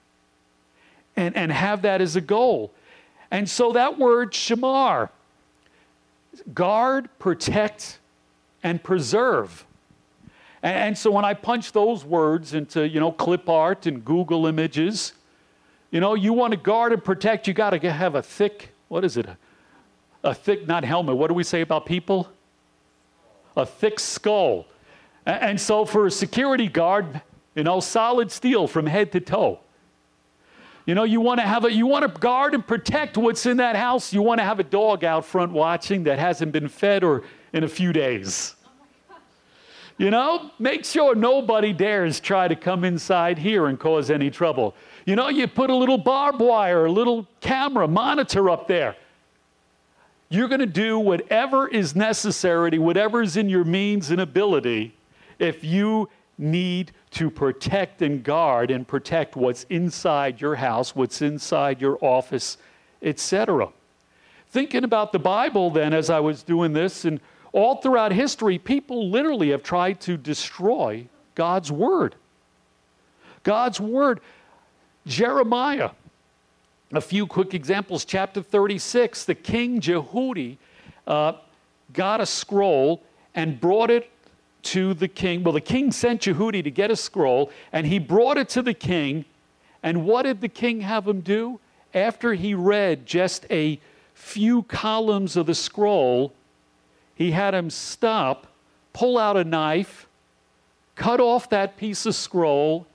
And, 1.16 1.36
and 1.36 1.51
have 1.51 1.82
that 1.82 2.00
as 2.01 2.16
a 2.16 2.22
goal. 2.22 2.72
And 3.32 3.50
so 3.50 3.74
that 3.74 4.00
word 4.00 4.32
shamar, 4.32 5.10
guard, 6.54 7.10
protect, 7.20 8.00
and 8.63 8.82
preserve. 8.82 9.66
And, 10.63 10.75
and 10.75 10.98
so 10.98 11.12
when 11.12 11.25
I 11.25 11.34
punch 11.34 11.74
those 11.74 12.06
words 12.06 12.54
into, 12.54 12.88
you 12.88 13.00
know, 13.00 13.12
clip 13.12 13.50
art 13.50 13.86
and 13.86 14.04
Google 14.04 14.48
images, 14.48 15.13
you 15.92 16.00
know, 16.00 16.16
you 16.16 16.34
want 16.34 16.52
to 16.52 16.58
guard 16.58 16.94
and 16.94 17.04
protect, 17.04 17.48
you 17.48 17.54
got 17.54 17.72
to 17.72 17.92
have 17.92 18.16
a 18.16 18.22
thick, 18.24 18.70
what 18.88 19.04
is 19.04 19.18
it? 19.18 19.28
A, 20.24 20.34
thick, 20.34 20.68
not 20.68 20.86
helmet. 20.86 21.18
What 21.18 21.28
do 21.28 21.34
we 21.34 21.44
say 21.44 21.62
about 21.62 21.86
people? 21.86 22.30
A 23.58 23.66
thick 23.66 24.00
skull. 24.00 24.66
And, 25.26 25.42
and 25.44 25.62
so 25.62 25.86
for 25.86 26.06
a 26.06 26.12
security 26.12 26.68
guard, 26.68 27.22
you 27.56 27.64
know, 27.64 27.82
solid 27.82 28.32
steel 28.32 28.68
from 28.68 28.86
head 28.86 29.12
to 29.12 29.20
toe. 29.20 29.60
You 30.86 30.96
know, 30.96 31.04
you 31.04 31.22
want 31.22 31.40
to 31.40 31.46
have 31.46 31.66
a 31.66 31.72
you 31.72 31.86
want 31.86 32.12
to 32.12 32.20
guard 32.20 32.56
and 32.56 32.66
protect 32.66 33.16
what's 33.16 33.46
in 33.46 33.58
that 33.58 33.76
house. 33.76 34.14
You 34.14 34.22
want 34.22 34.40
to 34.40 34.44
have 34.44 34.60
a 34.60 34.64
dog 34.64 35.04
out 35.04 35.26
front 35.26 35.52
watching 35.52 36.04
that 36.06 36.18
hasn't 36.18 36.52
been 36.52 36.68
fed 36.68 37.04
or 37.04 37.24
in 37.54 37.64
a 37.64 37.68
few 37.68 37.94
days. 37.94 38.56
You 39.98 40.10
know, 40.10 40.50
make 40.58 40.84
sure 40.84 41.14
nobody 41.14 41.74
dares 41.74 42.20
try 42.20 42.48
to 42.48 42.56
come 42.56 42.84
inside 42.84 43.38
here 43.38 43.68
and 43.68 43.80
cause 43.80 44.10
any 44.10 44.32
trouble. 44.32 44.74
You 45.05 45.15
know, 45.15 45.29
you 45.29 45.48
put 45.48 45.70
a 45.70 45.75
little 45.75 45.98
barbed 45.98 46.39
wire, 46.39 46.86
a 46.86 46.91
little 46.91 47.27
camera 47.39 47.88
monitor 47.88 48.50
up 48.50 48.67
there. 48.67 48.96
You're 50.29 50.48
going 50.48 50.60
to 50.60 50.65
do 50.65 50.98
whatever 50.98 51.67
is 51.67 51.96
necessary, 51.96 52.77
whatever 52.77 53.22
is 53.22 53.36
in 53.36 53.50
your 53.50 53.65
means 53.65 54.12
and 54.12 54.22
ability, 54.22 54.96
if 55.39 55.63
you 55.63 56.10
need 56.38 56.91
to 57.12 57.29
protect 57.29 58.01
and 58.01 58.24
guard 58.24 58.72
and 58.72 58.88
protect 58.88 59.36
what's 59.36 59.63
inside 59.70 60.39
your 60.39 60.55
house, 60.55 60.96
what's 60.96 61.22
inside 61.22 61.81
your 61.81 61.98
office, 62.01 62.58
etc. 63.01 63.70
Thinking 64.50 64.84
about 64.84 65.12
the 65.12 65.20
Bible, 65.20 65.70
then, 65.70 65.93
as 65.93 66.10
I 66.10 66.20
was 66.20 66.43
doing 66.43 66.74
this 66.74 67.05
and 67.05 67.20
all 67.51 67.77
throughout 67.77 68.12
history, 68.12 68.58
people 68.58 69.10
literally 69.10 69.50
have 69.50 69.63
tried 69.63 70.00
to 70.01 70.15
destroy 70.17 71.08
God's 71.36 71.72
Word. 71.72 72.15
God's 73.43 73.79
Word. 73.79 74.22
Jeremiah, 75.05 75.91
a 76.93 77.01
few 77.01 77.25
quick 77.25 77.53
examples. 77.53 78.05
Chapter 78.05 78.41
36, 78.41 79.25
the 79.25 79.36
king 79.36 79.81
Jehudi 79.81 80.58
uh, 81.08 81.34
got 81.93 82.22
a 82.22 82.25
scroll 82.25 83.01
and 83.34 83.60
brought 83.60 83.89
it 83.89 84.10
to 84.63 84.93
the 84.93 85.08
king. 85.08 85.43
Well, 85.43 85.53
the 85.53 85.62
king 85.62 85.91
sent 85.91 86.22
Jehudi 86.22 86.63
to 86.63 86.72
get 86.72 86.91
a 86.91 86.96
scroll, 86.96 87.51
and 87.72 87.88
he 87.88 88.00
brought 88.00 88.38
it 88.38 88.50
to 88.50 88.62
the 88.62 88.74
king. 88.74 89.25
And 89.81 90.05
what 90.05 90.24
did 90.24 90.41
the 90.41 90.50
king 90.50 90.81
have 90.81 91.08
him 91.08 91.22
do? 91.22 91.60
After 91.93 92.34
he 92.34 92.53
read 92.53 93.05
just 93.05 93.46
a 93.50 93.79
few 94.13 94.63
columns 94.63 95.36
of 95.36 95.48
the 95.48 95.55
scroll, 95.55 96.34
he 97.15 97.31
had 97.31 97.53
him 97.53 97.70
stop, 97.70 98.48
pull 98.93 99.17
out 99.17 99.36
a 99.36 99.43
knife, 99.43 100.08
cut 100.96 101.20
off 101.20 101.50
that 101.50 101.75
piece 101.75 102.05
of 102.05 102.15
scroll, 102.15 102.86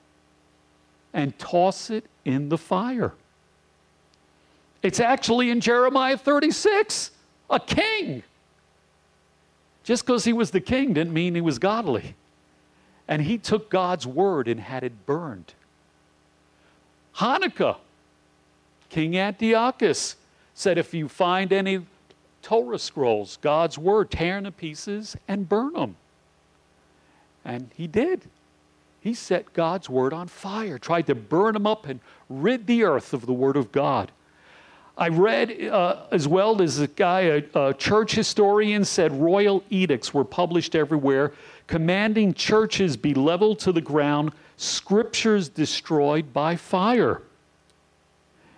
and 1.17 1.37
toss 1.39 1.89
it 1.89 2.05
in 2.27 2.51
the 2.51 2.59
fire. 2.59 3.15
It's 4.83 5.01
actually 5.01 5.49
in 5.49 5.61
Jeremiah 5.61 6.19
36, 6.19 7.11
a 7.49 7.59
king. 7.59 8.23
Just 9.83 10.05
because 10.05 10.25
he 10.25 10.35
was 10.35 10.51
the 10.51 10.61
king 10.61 10.93
didn't 10.93 11.15
mean 11.15 11.35
he 11.35 11.41
was 11.41 11.59
godly. 11.59 12.15
And 13.09 13.23
he 13.23 13.39
took 13.39 13.71
God's 13.71 14.07
word 14.07 14.47
and 14.47 14.61
had 14.61 14.85
it 14.85 15.07
burned. 15.07 15.55
Hanukkah, 17.17 17.77
King 18.91 19.17
Antiochus 19.17 20.17
said, 20.53 20.77
If 20.77 20.93
you 20.93 21.09
find 21.09 21.51
any 21.51 21.87
Torah 22.43 22.79
scrolls, 22.79 23.39
God's 23.41 23.79
word, 23.79 24.11
tear 24.11 24.35
them 24.35 24.45
to 24.45 24.51
pieces 24.51 25.17
and 25.27 25.49
burn 25.49 25.73
them. 25.73 25.97
And 27.43 27.71
he 27.75 27.87
did. 27.87 28.29
He 29.07 29.15
set 29.15 29.53
God's 29.53 29.89
word 29.89 30.13
on 30.13 30.27
fire, 30.27 30.81
tried 30.81 31.07
to 31.07 31.15
burn 31.15 31.55
them 31.55 31.65
up 31.65 31.87
and 31.87 32.01
rid 32.29 32.67
the 32.67 32.83
earth 32.83 33.13
of 33.13 33.25
the 33.25 33.33
word 33.33 33.57
of 33.57 33.71
God. 33.71 34.11
I 34.99 35.11
read 35.11 35.63
uh, 35.69 36.07
as 36.11 36.27
well 36.27 36.61
as 36.61 36.81
a 36.81 36.89
guy, 36.89 37.21
a, 37.21 37.43
a 37.55 37.73
church 37.73 38.17
historian, 38.17 38.85
said 38.85 39.13
royal 39.13 39.63
edicts 39.71 40.13
were 40.13 40.25
published 40.25 40.75
everywhere 40.75 41.33
commanding 41.69 42.35
churches 42.35 42.97
be 42.97 43.15
leveled 43.15 43.61
to 43.61 43.71
the 43.71 43.81
ground, 43.81 44.33
scriptures 44.57 45.49
destroyed 45.49 46.33
by 46.33 46.57
fire. 46.57 47.23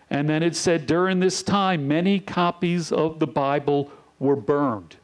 And 0.09 0.31
then 0.31 0.43
it 0.43 0.57
said 0.57 0.87
during 0.87 1.21
this 1.21 1.43
time, 1.43 1.87
many 1.87 2.21
copies 2.21 2.91
of 2.91 3.19
the 3.19 3.27
Bible 3.27 3.91
were 4.19 4.37
burned. 4.37 4.97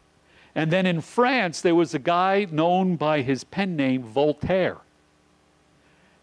And 0.55 0.71
then 0.71 0.87
in 0.87 1.03
France, 1.03 1.61
there 1.61 1.75
was 1.75 1.93
a 1.93 1.99
guy 1.99 2.47
known 2.51 2.97
by 2.97 3.21
his 3.21 3.45
pen 3.45 3.77
name, 3.77 4.03
Voltaire. 4.03 4.79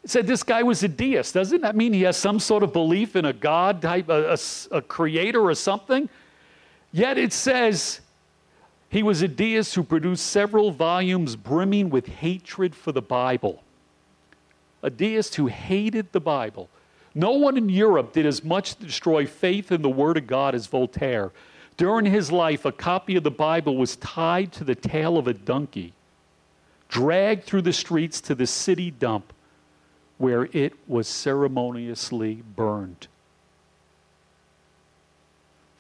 Said 0.06 0.26
this 0.26 0.42
guy 0.42 0.64
was 0.64 0.82
a 0.84 0.88
deist. 0.88 1.36
Doesn't 1.36 1.62
that 1.62 1.76
mean 1.76 1.94
he 1.94 2.02
has 2.04 2.18
some 2.18 2.40
sort 2.40 2.64
of 2.64 2.74
belief 2.74 3.16
in 3.16 3.26
a 3.26 3.34
God 3.34 3.82
type, 3.82 4.10
a, 4.10 4.34
a, 4.34 4.78
a 4.78 4.82
creator 4.82 5.42
or 5.42 5.54
something? 5.54 6.10
Yet 6.92 7.18
it 7.18 7.32
says 7.32 8.02
he 8.90 9.04
was 9.04 9.22
a 9.22 9.28
deist 9.28 9.76
who 9.76 9.84
produced 9.84 10.26
several 10.26 10.72
volumes 10.72 11.36
brimming 11.36 11.90
with 11.92 12.08
hatred 12.08 12.76
for 12.76 12.92
the 12.92 13.02
Bible. 13.02 13.64
A 14.82 14.90
deist 14.90 15.36
who 15.36 15.48
hated 15.48 16.12
the 16.12 16.20
Bible. 16.20 16.68
No 17.14 17.32
one 17.32 17.56
in 17.56 17.70
Europe 17.70 18.14
did 18.14 18.26
as 18.26 18.44
much 18.44 18.76
to 18.76 18.86
destroy 18.86 19.28
faith 19.28 19.72
in 19.72 19.84
the 19.84 19.90
Word 19.90 20.18
of 20.18 20.26
God 20.26 20.56
as 20.56 20.66
Voltaire. 20.66 21.32
During 21.78 22.06
his 22.06 22.32
life, 22.32 22.66
a 22.66 22.72
copy 22.72 23.16
of 23.16 23.24
the 23.24 23.32
Bible 23.32 23.78
was 23.78 23.98
tied 23.98 24.52
to 24.54 24.64
the 24.64 24.76
tail 24.76 25.18
of 25.18 25.28
a 25.28 25.34
donkey, 25.34 25.94
dragged 26.90 27.44
through 27.44 27.62
the 27.62 27.74
streets 27.74 28.20
to 28.22 28.34
the 28.34 28.48
city 28.48 28.90
dump 28.90 29.32
where 30.22 30.48
it 30.54 30.74
was 30.88 31.08
ceremoniously 31.08 32.44
burned. 32.56 33.08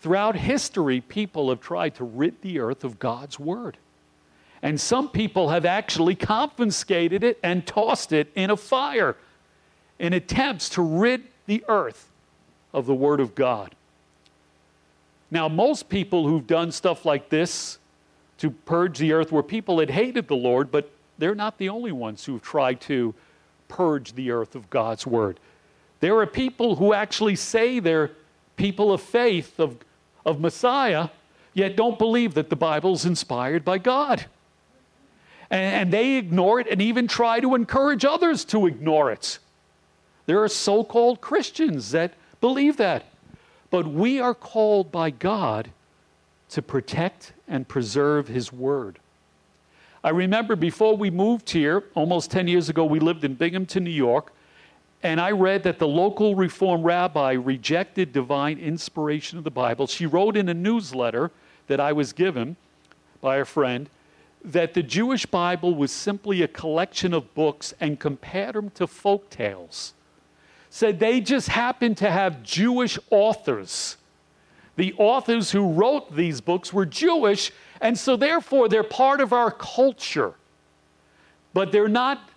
Throughout 0.01 0.36
history, 0.36 1.00
people 1.00 1.50
have 1.50 1.62
tried 1.62 1.93
to 1.95 2.03
rid 2.03 2.41
the 2.41 2.60
earth 2.60 2.83
of 2.83 2.98
God's 2.98 3.39
word. 3.39 3.77
And 4.63 4.81
some 4.81 5.10
people 5.10 5.50
have 5.50 5.63
actually 5.63 6.15
confiscated 6.15 7.24
it 7.24 7.39
and 7.43 7.67
tossed 7.67 8.12
it 8.12 8.31
in 8.33 8.50
a 8.50 8.57
fire 8.57 9.15
in 10.00 10.13
attempts 10.13 10.69
to 10.69 10.81
rid 10.81 11.24
the 11.45 11.63
earth 11.67 12.10
of 12.74 12.88
the 12.88 12.95
word 12.95 13.19
of 13.19 13.36
God. 13.36 13.75
Now, 15.29 15.48
most 15.48 15.88
people 15.88 16.27
who've 16.27 16.48
done 16.48 16.71
stuff 16.71 17.05
like 17.05 17.29
this 17.29 17.77
to 18.39 18.50
purge 18.50 18.98
the 18.98 19.13
earth 19.13 19.31
were 19.31 19.43
people 19.43 19.77
that 19.77 19.91
hated 19.91 20.27
the 20.27 20.36
Lord, 20.36 20.71
but 20.71 20.91
they're 21.19 21.36
not 21.36 21.60
the 21.60 21.69
only 21.69 21.91
ones 21.91 22.25
who've 22.25 22.41
tried 22.41 22.81
to 22.81 23.13
purge 23.72 24.13
the 24.13 24.32
earth 24.32 24.54
of 24.54 24.70
God's 24.70 25.08
word. 25.08 25.40
There 26.01 26.20
are 26.20 26.28
people 26.28 26.75
who 26.75 26.94
actually 26.94 27.38
say 27.38 27.80
they're 27.80 28.12
people 28.58 28.92
of 28.92 29.01
faith, 29.01 29.60
of, 29.60 29.78
of 30.25 30.42
Messiah, 30.42 31.08
yet 31.54 31.78
don't 31.78 31.98
believe 31.98 32.34
that 32.34 32.50
the 32.50 32.56
Bible 32.58 32.94
is 32.94 33.06
inspired 33.06 33.63
by 33.63 33.78
God. 33.78 34.25
And, 35.50 35.75
and 35.75 35.94
they 35.94 36.18
ignore 36.18 36.60
it 36.60 36.68
and 36.68 36.82
even 36.82 37.08
try 37.08 37.40
to 37.40 37.56
encourage 37.56 38.04
others 38.04 38.44
to 38.46 38.68
ignore 38.68 39.10
it. 39.10 39.40
There 40.25 40.44
are 40.44 40.50
so 40.50 40.84
called 40.84 41.22
Christians 41.22 41.92
that 41.92 42.13
believe 42.42 42.75
that. 42.78 43.06
But 43.70 43.88
we 43.88 44.20
are 44.20 44.36
called 44.36 44.92
by 44.92 45.12
God 45.12 45.70
to 46.50 46.62
protect 46.62 47.32
and 47.48 47.68
preserve 47.68 48.28
His 48.28 48.51
Word. 48.51 49.00
I 50.03 50.10
remember 50.10 50.55
before 50.55 50.98
we 50.98 51.12
moved 51.12 51.51
here, 51.51 51.84
almost 51.93 52.31
10 52.31 52.48
years 52.48 52.70
ago, 52.70 52.86
we 52.86 53.00
lived 53.00 53.24
in 53.24 53.36
Binghamton, 53.36 53.84
New 53.84 53.91
York, 53.91 54.34
and 55.03 55.22
I 55.22 55.31
read 55.31 55.63
that 55.63 55.77
the 55.77 55.88
local 55.88 56.36
Reform 56.36 56.81
rabbi 56.81 57.34
rejected 57.34 58.12
divine 58.12 58.58
inspiration 58.58 59.38
of 59.38 59.43
the 59.43 59.52
Bible. 59.52 59.86
She 59.86 60.08
wrote 60.08 60.36
in 60.36 60.49
a 60.49 60.54
newsletter 60.54 61.30
that 61.67 61.80
I 61.80 61.91
was 61.93 62.13
given 62.13 62.56
by 63.19 63.38
a 63.38 63.45
friend 63.45 63.89
that 64.43 64.73
the 64.73 64.82
Jewish 64.82 65.28
Bible 65.28 65.76
was 65.76 65.91
simply 65.91 66.41
a 66.41 66.47
collection 66.47 67.13
of 67.13 67.34
books 67.36 67.73
and 67.80 67.99
compared 67.99 68.56
them 68.56 68.71
to 68.71 68.88
folk 68.88 69.30
tales. 69.30 69.93
Said 70.71 70.99
they 70.99 71.21
just 71.21 71.49
happened 71.49 71.97
to 71.97 72.10
have 72.10 72.41
Jewish 72.41 72.97
authors. 73.12 73.97
The 74.75 74.93
authors 74.97 75.51
who 75.51 75.67
wrote 75.67 76.15
these 76.15 76.41
books 76.41 76.71
were 76.71 76.86
Jewish, 76.86 77.51
and 77.81 77.97
so, 77.97 78.15
therefore, 78.15 78.69
they're 78.69 78.84
part 78.84 79.21
of 79.21 79.34
our 79.34 79.51
culture, 79.51 80.34
but 81.53 81.71
they're 81.71 81.88
not 81.88 82.29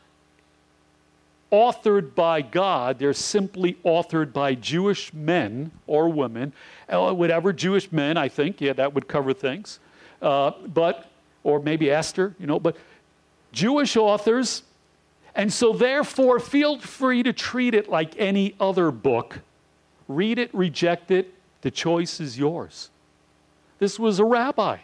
authored 1.53 2.15
by 2.15 2.43
God. 2.43 2.99
They're 2.99 3.13
simply 3.13 3.75
authored 3.85 4.33
by 4.33 4.57
Jewish 4.57 5.13
men 5.15 5.71
or 5.87 6.09
women, 6.09 6.53
uh, 6.89 7.13
whatever 7.13 7.53
Jewish 7.53 7.93
men, 7.93 8.17
I 8.17 8.29
think, 8.29 8.61
yeah, 8.61 8.73
that 8.73 8.93
would 8.95 9.07
cover 9.07 9.33
things. 9.33 9.79
Uh, 10.21 10.51
but, 10.67 11.11
or 11.45 11.61
maybe 11.61 11.91
Esther, 11.91 12.35
you 12.41 12.47
know, 12.47 12.59
but 12.59 12.77
Jewish 13.53 13.97
authors. 13.97 14.65
And 15.37 15.53
so, 15.53 15.73
therefore, 15.73 16.41
feel 16.41 16.79
free 16.79 17.23
to 17.23 17.33
treat 17.33 17.75
it 17.75 17.89
like 17.89 18.19
any 18.19 18.55
other 18.59 18.91
book. 18.91 19.41
Read 20.09 20.39
it, 20.39 20.53
reject 20.53 21.11
it, 21.11 21.33
the 21.65 21.71
choice 21.71 22.21
is 22.21 22.39
yours. 22.39 22.91
This 23.79 23.99
was 23.99 24.19
a 24.19 24.25
rabbi. 24.25 24.77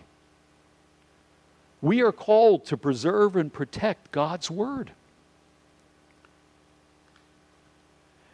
We 1.82 2.00
are 2.00 2.10
called 2.10 2.64
to 2.66 2.76
preserve 2.78 3.36
and 3.36 3.52
protect 3.52 4.12
God's 4.12 4.50
Word. 4.50 4.92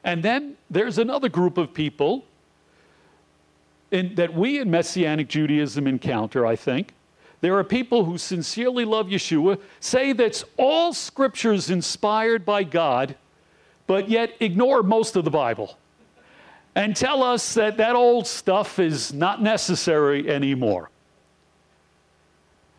And 0.04 0.22
then 0.22 0.56
there's 0.70 0.96
another 0.96 1.28
group 1.28 1.58
of 1.58 1.74
people 1.74 2.24
in, 3.90 4.14
that 4.14 4.32
we 4.32 4.60
in 4.60 4.70
Messianic 4.70 5.26
Judaism 5.26 5.88
encounter, 5.88 6.46
I 6.46 6.54
think. 6.54 6.94
There 7.40 7.58
are 7.58 7.64
people 7.64 8.04
who 8.04 8.16
sincerely 8.16 8.84
love 8.84 9.08
Yeshua, 9.08 9.60
say 9.80 10.12
that 10.12 10.44
all 10.56 10.92
scripture 10.92 11.52
is 11.52 11.68
inspired 11.68 12.44
by 12.44 12.62
God, 12.62 13.16
but 13.88 14.08
yet 14.08 14.36
ignore 14.38 14.84
most 14.84 15.16
of 15.16 15.24
the 15.24 15.32
Bible 15.32 15.76
and 16.76 16.94
tell 16.94 17.22
us 17.22 17.54
that 17.54 17.78
that 17.78 17.96
old 17.96 18.26
stuff 18.26 18.78
is 18.78 19.12
not 19.14 19.42
necessary 19.42 20.28
anymore. 20.30 20.90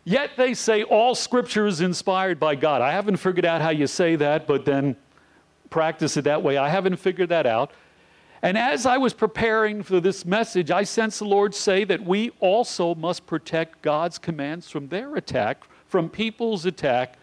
Yet 0.04 0.30
they 0.36 0.54
say 0.54 0.84
all 0.84 1.16
scripture 1.16 1.66
is 1.66 1.80
inspired 1.80 2.38
by 2.38 2.54
God. 2.54 2.80
I 2.80 2.92
haven't 2.92 3.16
figured 3.16 3.44
out 3.44 3.60
how 3.60 3.70
you 3.70 3.88
say 3.88 4.14
that, 4.16 4.46
but 4.46 4.64
then 4.64 4.96
practice 5.68 6.16
it 6.16 6.22
that 6.22 6.44
way. 6.44 6.56
I 6.56 6.68
haven't 6.68 6.96
figured 6.96 7.28
that 7.30 7.44
out. 7.44 7.72
And 8.40 8.56
as 8.56 8.86
I 8.86 8.98
was 8.98 9.12
preparing 9.12 9.82
for 9.82 9.98
this 9.98 10.24
message, 10.24 10.70
I 10.70 10.84
sensed 10.84 11.18
the 11.18 11.24
Lord 11.24 11.52
say 11.52 11.82
that 11.82 12.04
we 12.04 12.30
also 12.38 12.94
must 12.94 13.26
protect 13.26 13.82
God's 13.82 14.16
commands 14.16 14.70
from 14.70 14.88
their 14.88 15.16
attack, 15.16 15.64
from 15.88 16.08
people's 16.08 16.64
attack, 16.64 17.18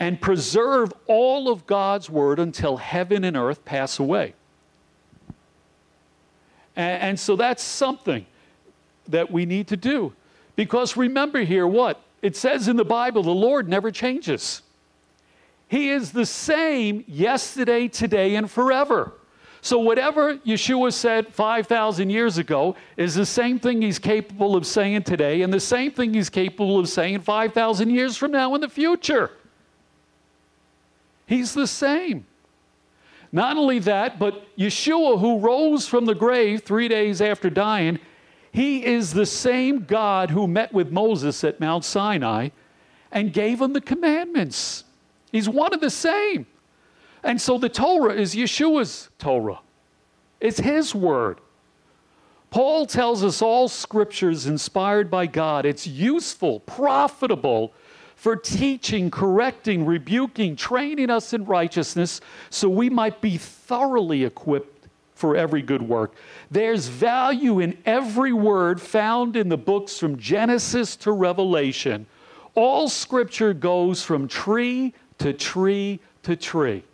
and 0.00 0.20
preserve 0.20 0.92
all 1.06 1.48
of 1.48 1.68
God's 1.68 2.10
word 2.10 2.40
until 2.40 2.78
heaven 2.78 3.22
and 3.22 3.36
earth 3.36 3.64
pass 3.64 4.00
away. 4.00 4.34
And, 6.80 7.02
and 7.02 7.20
so 7.20 7.36
that's 7.36 7.62
something 7.62 8.24
that 9.08 9.30
we 9.30 9.44
need 9.44 9.68
to 9.68 9.76
do. 9.76 10.14
Because 10.56 10.96
remember 10.96 11.40
here 11.40 11.66
what? 11.66 12.00
It 12.22 12.36
says 12.36 12.68
in 12.68 12.76
the 12.76 12.84
Bible, 12.84 13.22
the 13.22 13.30
Lord 13.30 13.68
never 13.68 13.90
changes. 13.90 14.62
He 15.68 15.90
is 15.90 16.12
the 16.12 16.26
same 16.26 17.04
yesterday, 17.06 17.86
today, 17.86 18.34
and 18.34 18.50
forever. 18.50 19.12
So, 19.62 19.78
whatever 19.78 20.36
Yeshua 20.38 20.92
said 20.92 21.28
5,000 21.34 22.08
years 22.08 22.38
ago 22.38 22.76
is 22.96 23.14
the 23.14 23.26
same 23.26 23.58
thing 23.58 23.82
he's 23.82 23.98
capable 23.98 24.56
of 24.56 24.66
saying 24.66 25.02
today, 25.02 25.42
and 25.42 25.52
the 25.52 25.60
same 25.60 25.92
thing 25.92 26.14
he's 26.14 26.30
capable 26.30 26.78
of 26.78 26.88
saying 26.88 27.20
5,000 27.20 27.90
years 27.90 28.16
from 28.16 28.32
now 28.32 28.54
in 28.54 28.62
the 28.62 28.70
future. 28.70 29.30
He's 31.26 31.52
the 31.52 31.66
same. 31.66 32.26
Not 33.32 33.56
only 33.56 33.78
that, 33.80 34.18
but 34.18 34.56
Yeshua, 34.56 35.20
who 35.20 35.38
rose 35.38 35.86
from 35.86 36.04
the 36.04 36.14
grave 36.14 36.62
three 36.62 36.88
days 36.88 37.20
after 37.20 37.48
dying, 37.48 37.98
he 38.52 38.84
is 38.84 39.12
the 39.12 39.26
same 39.26 39.84
God 39.84 40.30
who 40.30 40.48
met 40.48 40.72
with 40.72 40.90
Moses 40.90 41.44
at 41.44 41.60
Mount 41.60 41.84
Sinai 41.84 42.48
and 43.12 43.32
gave 43.32 43.60
him 43.60 43.72
the 43.72 43.80
commandments. 43.80 44.84
He's 45.30 45.48
one 45.48 45.72
of 45.72 45.80
the 45.80 45.90
same. 45.90 46.46
And 47.22 47.40
so 47.40 47.58
the 47.58 47.68
Torah 47.68 48.14
is 48.14 48.34
Yeshua's 48.34 49.10
Torah, 49.18 49.60
it's 50.40 50.60
his 50.60 50.94
word. 50.94 51.40
Paul 52.50 52.84
tells 52.86 53.22
us 53.22 53.42
all 53.42 53.68
scriptures 53.68 54.46
inspired 54.46 55.08
by 55.08 55.26
God. 55.26 55.64
It's 55.64 55.86
useful, 55.86 56.58
profitable 56.58 57.72
for 58.20 58.36
teaching, 58.36 59.10
correcting, 59.10 59.86
rebuking, 59.86 60.54
training 60.54 61.08
us 61.08 61.32
in 61.32 61.42
righteousness 61.46 62.20
so 62.50 62.68
we 62.68 62.90
might 62.90 63.22
be 63.22 63.38
thoroughly 63.38 64.24
equipped 64.24 64.88
for 65.14 65.34
every 65.34 65.62
good 65.62 65.80
work. 65.80 66.12
There's 66.50 66.86
value 66.86 67.60
in 67.60 67.78
every 67.86 68.34
word 68.34 68.78
found 68.78 69.36
in 69.36 69.48
the 69.48 69.56
books 69.56 69.98
from 69.98 70.18
Genesis 70.18 70.96
to 70.96 71.12
Revelation. 71.12 72.04
All 72.54 72.90
scripture 72.90 73.54
goes 73.54 74.02
from 74.02 74.28
tree 74.28 74.92
to 75.16 75.32
tree 75.32 75.98
to 76.24 76.36
tree. 76.36 76.84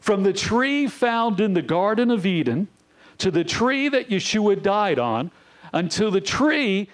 From 0.00 0.22
the 0.22 0.34
tree 0.34 0.86
found 0.86 1.40
in 1.40 1.54
the 1.54 1.62
Garden 1.62 2.10
of 2.10 2.26
Eden 2.26 2.68
to 3.16 3.30
the 3.30 3.42
tree 3.42 3.88
that 3.88 4.10
Yeshua 4.10 4.62
died 4.62 4.98
on, 4.98 5.30
until 5.72 6.10
the 6.10 6.20
tree 6.20 6.90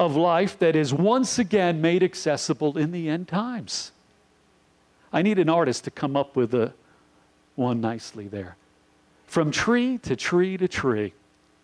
of 0.00 0.16
life 0.16 0.58
that 0.58 0.74
is 0.74 0.94
once 0.94 1.38
again 1.38 1.82
made 1.82 2.02
accessible 2.02 2.78
in 2.78 2.90
the 2.90 3.06
end 3.10 3.28
times. 3.28 3.92
I 5.12 5.20
need 5.20 5.38
an 5.38 5.50
artist 5.50 5.84
to 5.84 5.90
come 5.90 6.16
up 6.16 6.34
with 6.34 6.54
a 6.54 6.72
one 7.54 7.82
nicely 7.82 8.26
there. 8.26 8.56
From 9.26 9.50
tree 9.50 9.98
to 9.98 10.16
tree 10.16 10.56
to 10.56 10.66
tree, 10.66 11.12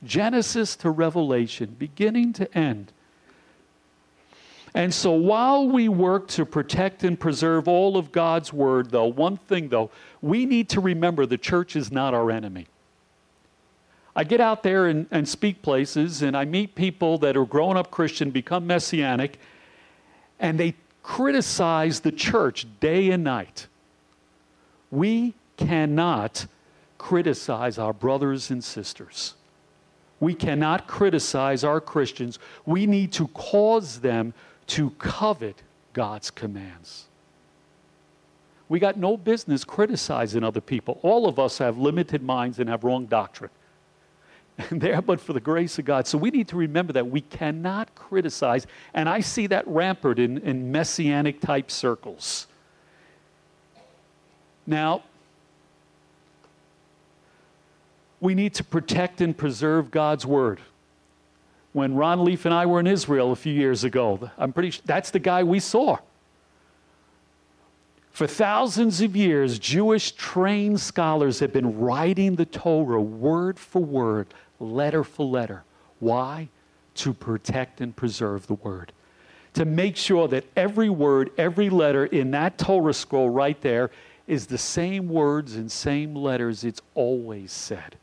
Genesis 0.05 0.77
to 0.77 0.90
Revelation, 0.90 1.75
beginning 1.79 2.35
to 2.35 2.55
end. 2.57 2.92
And 4.75 4.92
so 4.92 5.12
while 5.12 5.66
we 5.66 5.88
work 5.88 6.29
to 6.29 6.44
protect 6.44 7.05
and 7.05 7.18
preserve 7.18 7.66
all 7.66 7.96
of 7.96 8.12
God's 8.12 8.53
word, 8.53 8.90
though, 8.90 9.07
one 9.07 9.38
thing 9.38 9.70
though, 9.70 9.90
we 10.20 10.44
need 10.44 10.68
to 10.68 10.81
remember 10.81 11.25
the 11.25 11.38
church 11.38 11.75
is 11.75 11.90
not 11.90 12.12
our 12.12 12.31
enemy. 12.31 12.66
I 14.16 14.24
get 14.24 14.40
out 14.40 14.62
there 14.62 14.87
and, 14.87 15.07
and 15.11 15.29
speak 15.29 15.61
places, 15.61 16.22
and 16.22 16.35
I 16.35 16.46
meet 16.46 16.74
people 16.74 17.18
that 17.18 17.37
are 17.37 17.44
growing 17.44 17.76
up 17.76 17.90
Christian, 17.90 18.31
become 18.31 18.66
messianic, 18.66 19.38
and 20.40 20.59
they 20.59 20.74
criticize 21.02 22.00
the 22.00 22.11
church 22.11 22.66
day 22.81 23.11
and 23.11 23.22
night. 23.22 23.66
We 24.90 25.35
cannot 25.59 26.46
criticize 26.96 27.76
our 27.76 27.92
brothers 27.92 28.50
and 28.50 28.64
sisters. 28.64 29.35
We 30.18 30.33
cannot 30.33 30.87
criticize 30.87 31.62
our 31.62 31.81
Christians. 31.81 32.38
We 32.64 32.87
need 32.87 33.12
to 33.12 33.29
cause 33.29 34.00
them 34.00 34.33
to 34.68 34.90
covet 34.98 35.62
God's 35.92 36.31
commands. 36.31 37.05
We 38.70 38.79
got 38.79 38.96
no 38.96 39.18
business 39.18 39.62
criticizing 39.62 40.42
other 40.42 40.62
people. 40.62 40.98
All 41.02 41.29
of 41.29 41.38
us 41.38 41.59
have 41.59 41.76
limited 41.76 42.22
minds 42.22 42.59
and 42.59 42.68
have 42.70 42.83
wrong 42.83 43.05
doctrine. 43.05 43.50
There, 44.71 45.03
but 45.03 45.21
for 45.21 45.33
the 45.33 45.40
grace 45.40 45.79
of 45.79 45.85
God. 45.85 46.07
So 46.07 46.16
we 46.16 46.31
need 46.31 46.49
to 46.49 46.57
remember 46.57 46.92
that 46.95 47.09
we 47.09 47.21
cannot 47.21 47.95
criticize. 47.95 48.66
And 48.95 49.09
I 49.09 49.21
see 49.21 49.47
that 49.49 49.66
rampant 49.69 50.19
in, 50.19 50.38
in 50.38 50.73
messianic 50.73 51.40
type 51.40 51.71
circles. 51.71 52.47
Now, 54.66 55.03
we 58.21 58.35
need 58.35 58.55
to 58.55 58.64
protect 58.64 59.21
and 59.21 59.37
preserve 59.37 59.90
God's 59.90 60.27
word. 60.27 60.61
When 61.73 61.95
Ron 61.95 62.25
Leaf 62.25 62.47
and 62.47 62.55
I 62.55 62.64
were 62.64 62.81
in 62.81 62.87
Israel 62.87 63.33
a 63.33 63.37
few 63.37 63.53
years 63.53 63.85
ago, 63.85 64.31
I'm 64.38 64.53
pretty 64.53 64.71
sure 64.71 64.83
that's 64.87 65.11
the 65.11 65.19
guy 65.19 65.42
we 65.45 65.61
saw. 65.61 65.99
For 68.16 68.27
thousands 68.27 69.03
of 69.03 69.14
years, 69.14 69.59
Jewish 69.59 70.12
trained 70.12 70.81
scholars 70.81 71.40
have 71.40 71.53
been 71.53 71.79
writing 71.79 72.37
the 72.37 72.47
Torah 72.47 73.03
word 73.03 73.59
for 73.59 73.83
word, 73.83 74.29
letter 74.59 75.05
for 75.05 75.27
letter. 75.27 75.64
Why? 76.01 76.49
To 76.97 77.12
protect 77.12 77.81
and 77.81 77.95
preserve 77.95 78.47
the 78.47 78.55
word. 78.55 78.92
To 79.55 79.64
make 79.64 79.97
sure 79.97 80.29
that 80.29 80.45
every 80.57 80.90
word, 80.90 81.31
every 81.38 81.71
letter 81.71 82.07
in 82.07 82.31
that 82.33 82.59
Torah 82.59 82.92
scroll 82.92 83.31
right 83.31 83.61
there 83.62 83.90
is 84.27 84.47
the 84.47 84.59
same 84.59 85.09
words 85.09 85.57
and 85.57 85.71
same 85.71 86.14
letters 86.14 86.64
it's 86.64 86.83
always 86.95 87.53
said. 87.53 87.97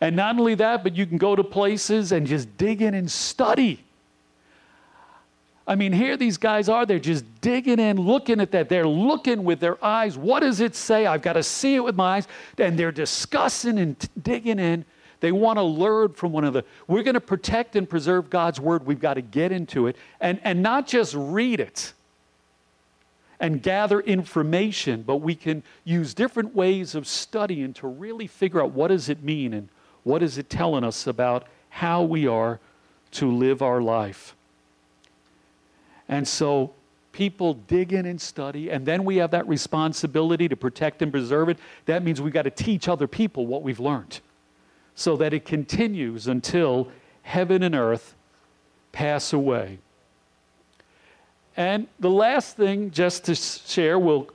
And 0.00 0.16
not 0.16 0.38
only 0.38 0.54
that, 0.56 0.82
but 0.82 0.96
you 0.96 1.06
can 1.06 1.18
go 1.18 1.36
to 1.36 1.44
places 1.44 2.12
and 2.12 2.26
just 2.26 2.56
dig 2.58 2.82
in 2.82 2.94
and 2.94 3.10
study. 3.10 3.84
I 5.66 5.76
mean, 5.76 5.92
here 5.92 6.16
these 6.16 6.36
guys 6.36 6.68
are, 6.68 6.84
they're 6.84 6.98
just 6.98 7.24
digging 7.40 7.78
in, 7.78 7.96
looking 7.96 8.40
at 8.40 8.50
that. 8.50 8.68
They're 8.68 8.86
looking 8.86 9.44
with 9.44 9.60
their 9.60 9.82
eyes. 9.82 10.18
What 10.18 10.40
does 10.40 10.60
it 10.60 10.74
say? 10.74 11.06
I've 11.06 11.22
got 11.22 11.34
to 11.34 11.42
see 11.42 11.74
it 11.74 11.80
with 11.80 11.94
my 11.94 12.16
eyes. 12.16 12.28
And 12.58 12.78
they're 12.78 12.92
discussing 12.92 13.78
and 13.78 13.98
t- 13.98 14.08
digging 14.20 14.58
in. 14.58 14.84
They 15.20 15.32
want 15.32 15.58
to 15.58 15.62
learn 15.62 16.12
from 16.12 16.32
one 16.32 16.44
another. 16.44 16.64
We're 16.86 17.02
going 17.02 17.14
to 17.14 17.20
protect 17.20 17.76
and 17.76 17.88
preserve 17.88 18.30
God's 18.30 18.60
word. 18.60 18.86
We've 18.86 19.00
got 19.00 19.14
to 19.14 19.22
get 19.22 19.52
into 19.52 19.86
it 19.86 19.96
and, 20.20 20.40
and 20.44 20.62
not 20.62 20.86
just 20.86 21.14
read 21.14 21.60
it 21.60 21.92
and 23.40 23.62
gather 23.62 24.00
information, 24.00 25.02
but 25.02 25.16
we 25.16 25.34
can 25.34 25.62
use 25.84 26.14
different 26.14 26.54
ways 26.54 26.94
of 26.94 27.06
studying 27.06 27.72
to 27.74 27.86
really 27.86 28.26
figure 28.26 28.62
out 28.62 28.70
what 28.70 28.88
does 28.88 29.08
it 29.08 29.22
mean 29.22 29.52
and 29.52 29.68
what 30.02 30.22
is 30.22 30.38
it 30.38 30.48
telling 30.50 30.84
us 30.84 31.06
about 31.06 31.46
how 31.70 32.02
we 32.02 32.26
are 32.26 32.60
to 33.12 33.30
live 33.30 33.62
our 33.62 33.80
life? 33.80 34.34
And 36.08 36.28
so 36.28 36.74
people 37.12 37.54
dig 37.54 37.92
in 37.92 38.06
and 38.06 38.20
study, 38.20 38.70
and 38.70 38.84
then 38.84 39.04
we 39.04 39.16
have 39.16 39.30
that 39.30 39.48
responsibility 39.48 40.48
to 40.48 40.56
protect 40.56 41.00
and 41.00 41.10
preserve 41.10 41.48
it. 41.48 41.58
That 41.86 42.02
means 42.02 42.20
we've 42.20 42.32
got 42.32 42.42
to 42.42 42.50
teach 42.50 42.88
other 42.88 43.06
people 43.06 43.46
what 43.46 43.62
we've 43.62 43.80
learned 43.80 44.20
so 44.94 45.16
that 45.16 45.32
it 45.34 45.44
continues 45.44 46.28
until 46.28 46.88
heaven 47.22 47.62
and 47.62 47.74
earth 47.74 48.14
pass 48.92 49.32
away. 49.32 49.78
And 51.56 51.86
the 52.00 52.10
last 52.10 52.56
thing, 52.56 52.90
just 52.90 53.24
to 53.24 53.34
share, 53.34 53.98
we'll 53.98 54.28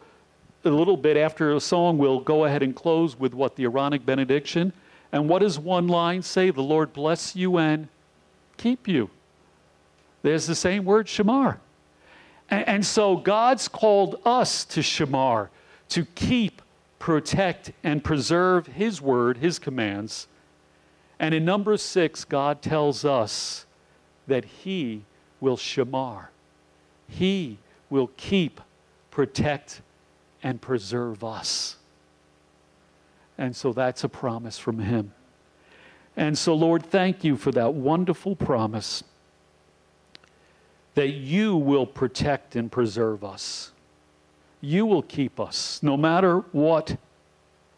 a 0.66 0.70
little 0.70 0.98
bit 0.98 1.16
after 1.18 1.54
a 1.54 1.60
song, 1.60 1.98
we'll 1.98 2.20
go 2.20 2.46
ahead 2.46 2.64
and 2.64 2.76
close 2.76 3.18
with 3.18 3.34
what 3.34 3.56
the 3.56 3.64
Aaronic 3.64 4.06
benediction. 4.06 4.74
And 5.12 5.30
what 5.30 5.40
does 5.40 5.58
one 5.58 5.88
line 5.88 6.22
say? 6.22 6.50
The 6.52 6.62
Lord 6.62 6.94
bless 6.94 7.36
you 7.36 7.58
and 7.58 7.88
keep 8.58 8.88
you. 8.88 9.10
There's 10.22 10.48
the 10.48 10.56
same 10.56 10.86
word, 10.86 11.08
shamar. 11.08 11.58
And, 12.50 12.68
and 12.68 12.86
so 12.86 13.16
God's 13.16 13.68
called 13.68 14.20
us 14.26 14.66
to 14.66 14.82
shamar, 14.82 15.50
to 15.90 16.06
keep, 16.06 16.62
protect, 17.00 17.72
and 17.84 18.04
preserve 18.04 18.68
His 18.68 19.02
word, 19.02 19.38
His 19.38 19.60
commands. 19.60 20.28
And 21.20 21.36
in 21.36 21.44
number 21.44 21.76
six, 21.78 22.24
God 22.24 22.62
tells 22.62 23.04
us 23.04 23.66
that 24.28 24.46
He 24.46 25.04
will 25.42 25.58
shamar. 25.58 26.28
He 27.08 27.58
will 27.90 28.12
keep, 28.16 28.62
protect, 29.12 29.82
and 30.42 30.62
preserve 30.62 31.24
us. 31.24 31.76
And 33.38 33.56
so 33.56 33.74
that's 33.74 34.04
a 34.04 34.10
promise 34.10 34.58
from 34.58 34.80
Him. 34.80 35.14
And 36.16 36.38
so, 36.38 36.54
Lord, 36.54 36.86
thank 36.86 37.24
you 37.24 37.36
for 37.38 37.52
that 37.52 37.74
wonderful 37.74 38.36
promise 38.36 39.04
that 40.96 41.10
you 41.10 41.56
will 41.56 41.86
protect 41.86 42.56
and 42.56 42.72
preserve 42.72 43.24
us. 43.24 43.72
You 44.60 44.86
will 44.86 45.04
keep 45.04 45.40
us 45.40 45.82
no 45.82 45.96
matter 45.96 46.40
what 46.52 46.98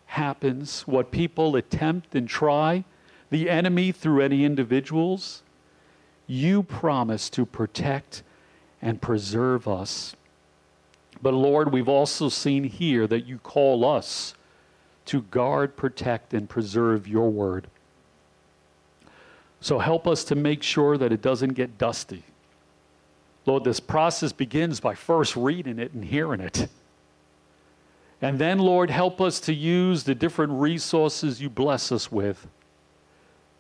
happens, 0.07 0.81
what 0.87 1.11
people 1.11 1.55
attempt 1.55 2.15
and 2.15 2.27
try, 2.27 2.83
the 3.31 3.49
enemy 3.49 3.91
through 3.91 4.21
any 4.21 4.45
individuals. 4.45 5.41
You 6.27 6.61
promise 6.61 7.29
to 7.31 7.45
protect 7.45 8.21
and 8.81 9.01
preserve 9.01 9.67
us. 9.67 10.15
But 11.21 11.33
Lord, 11.33 11.71
we've 11.71 11.89
also 11.89 12.29
seen 12.29 12.63
here 12.63 13.07
that 13.07 13.25
you 13.25 13.39
call 13.39 13.83
us 13.85 14.35
to 15.05 15.23
guard, 15.23 15.75
protect, 15.75 16.33
and 16.33 16.47
preserve 16.47 17.07
your 17.07 17.29
word. 17.29 17.67
So 19.59 19.79
help 19.79 20.07
us 20.07 20.23
to 20.25 20.35
make 20.35 20.63
sure 20.63 20.97
that 20.97 21.11
it 21.11 21.21
doesn't 21.21 21.53
get 21.53 21.77
dusty. 21.77 22.23
Lord, 23.45 23.63
this 23.63 23.79
process 23.79 24.31
begins 24.31 24.79
by 24.79 24.95
first 24.95 25.35
reading 25.35 25.79
it 25.79 25.93
and 25.93 26.05
hearing 26.05 26.41
it. 26.41 26.67
And 28.21 28.37
then, 28.37 28.59
Lord, 28.59 28.89
help 28.89 29.19
us 29.19 29.39
to 29.41 29.53
use 29.53 30.03
the 30.03 30.13
different 30.13 30.53
resources 30.53 31.41
you 31.41 31.49
bless 31.49 31.91
us 31.91 32.11
with 32.11 32.47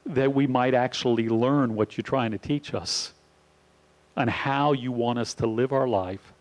that 0.05 0.33
we 0.33 0.47
might 0.47 0.73
actually 0.73 1.29
learn 1.29 1.75
what 1.75 1.97
you're 1.97 2.03
trying 2.03 2.31
to 2.31 2.37
teach 2.37 2.73
us 2.73 3.13
and 4.15 4.29
how 4.29 4.73
you 4.73 4.91
want 4.91 5.19
us 5.19 5.33
to 5.35 5.47
live 5.47 5.71
our 5.71 5.87
life 5.87 6.33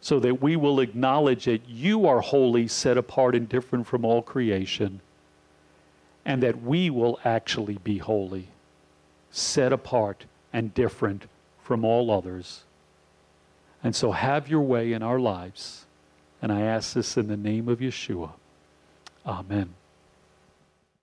so 0.00 0.20
that 0.20 0.42
we 0.42 0.54
will 0.54 0.80
acknowledge 0.80 1.46
that 1.46 1.66
you 1.66 2.06
are 2.06 2.20
holy, 2.20 2.68
set 2.68 2.98
apart, 2.98 3.34
and 3.34 3.48
different 3.48 3.86
from 3.86 4.04
all 4.04 4.20
creation, 4.20 5.00
and 6.26 6.42
that 6.42 6.62
we 6.62 6.90
will 6.90 7.18
actually 7.24 7.78
be 7.78 7.96
holy, 7.96 8.48
set 9.30 9.72
apart, 9.72 10.26
and 10.52 10.74
different 10.74 11.24
from 11.62 11.86
all 11.86 12.10
others. 12.10 12.64
And 13.82 13.96
so 13.96 14.12
have 14.12 14.46
your 14.46 14.60
way 14.60 14.92
in 14.92 15.02
our 15.02 15.18
lives. 15.18 15.86
And 16.42 16.52
I 16.52 16.60
ask 16.60 16.92
this 16.92 17.16
in 17.16 17.28
the 17.28 17.36
name 17.36 17.68
of 17.68 17.78
Yeshua. 17.78 18.32
Amen. 19.26 19.72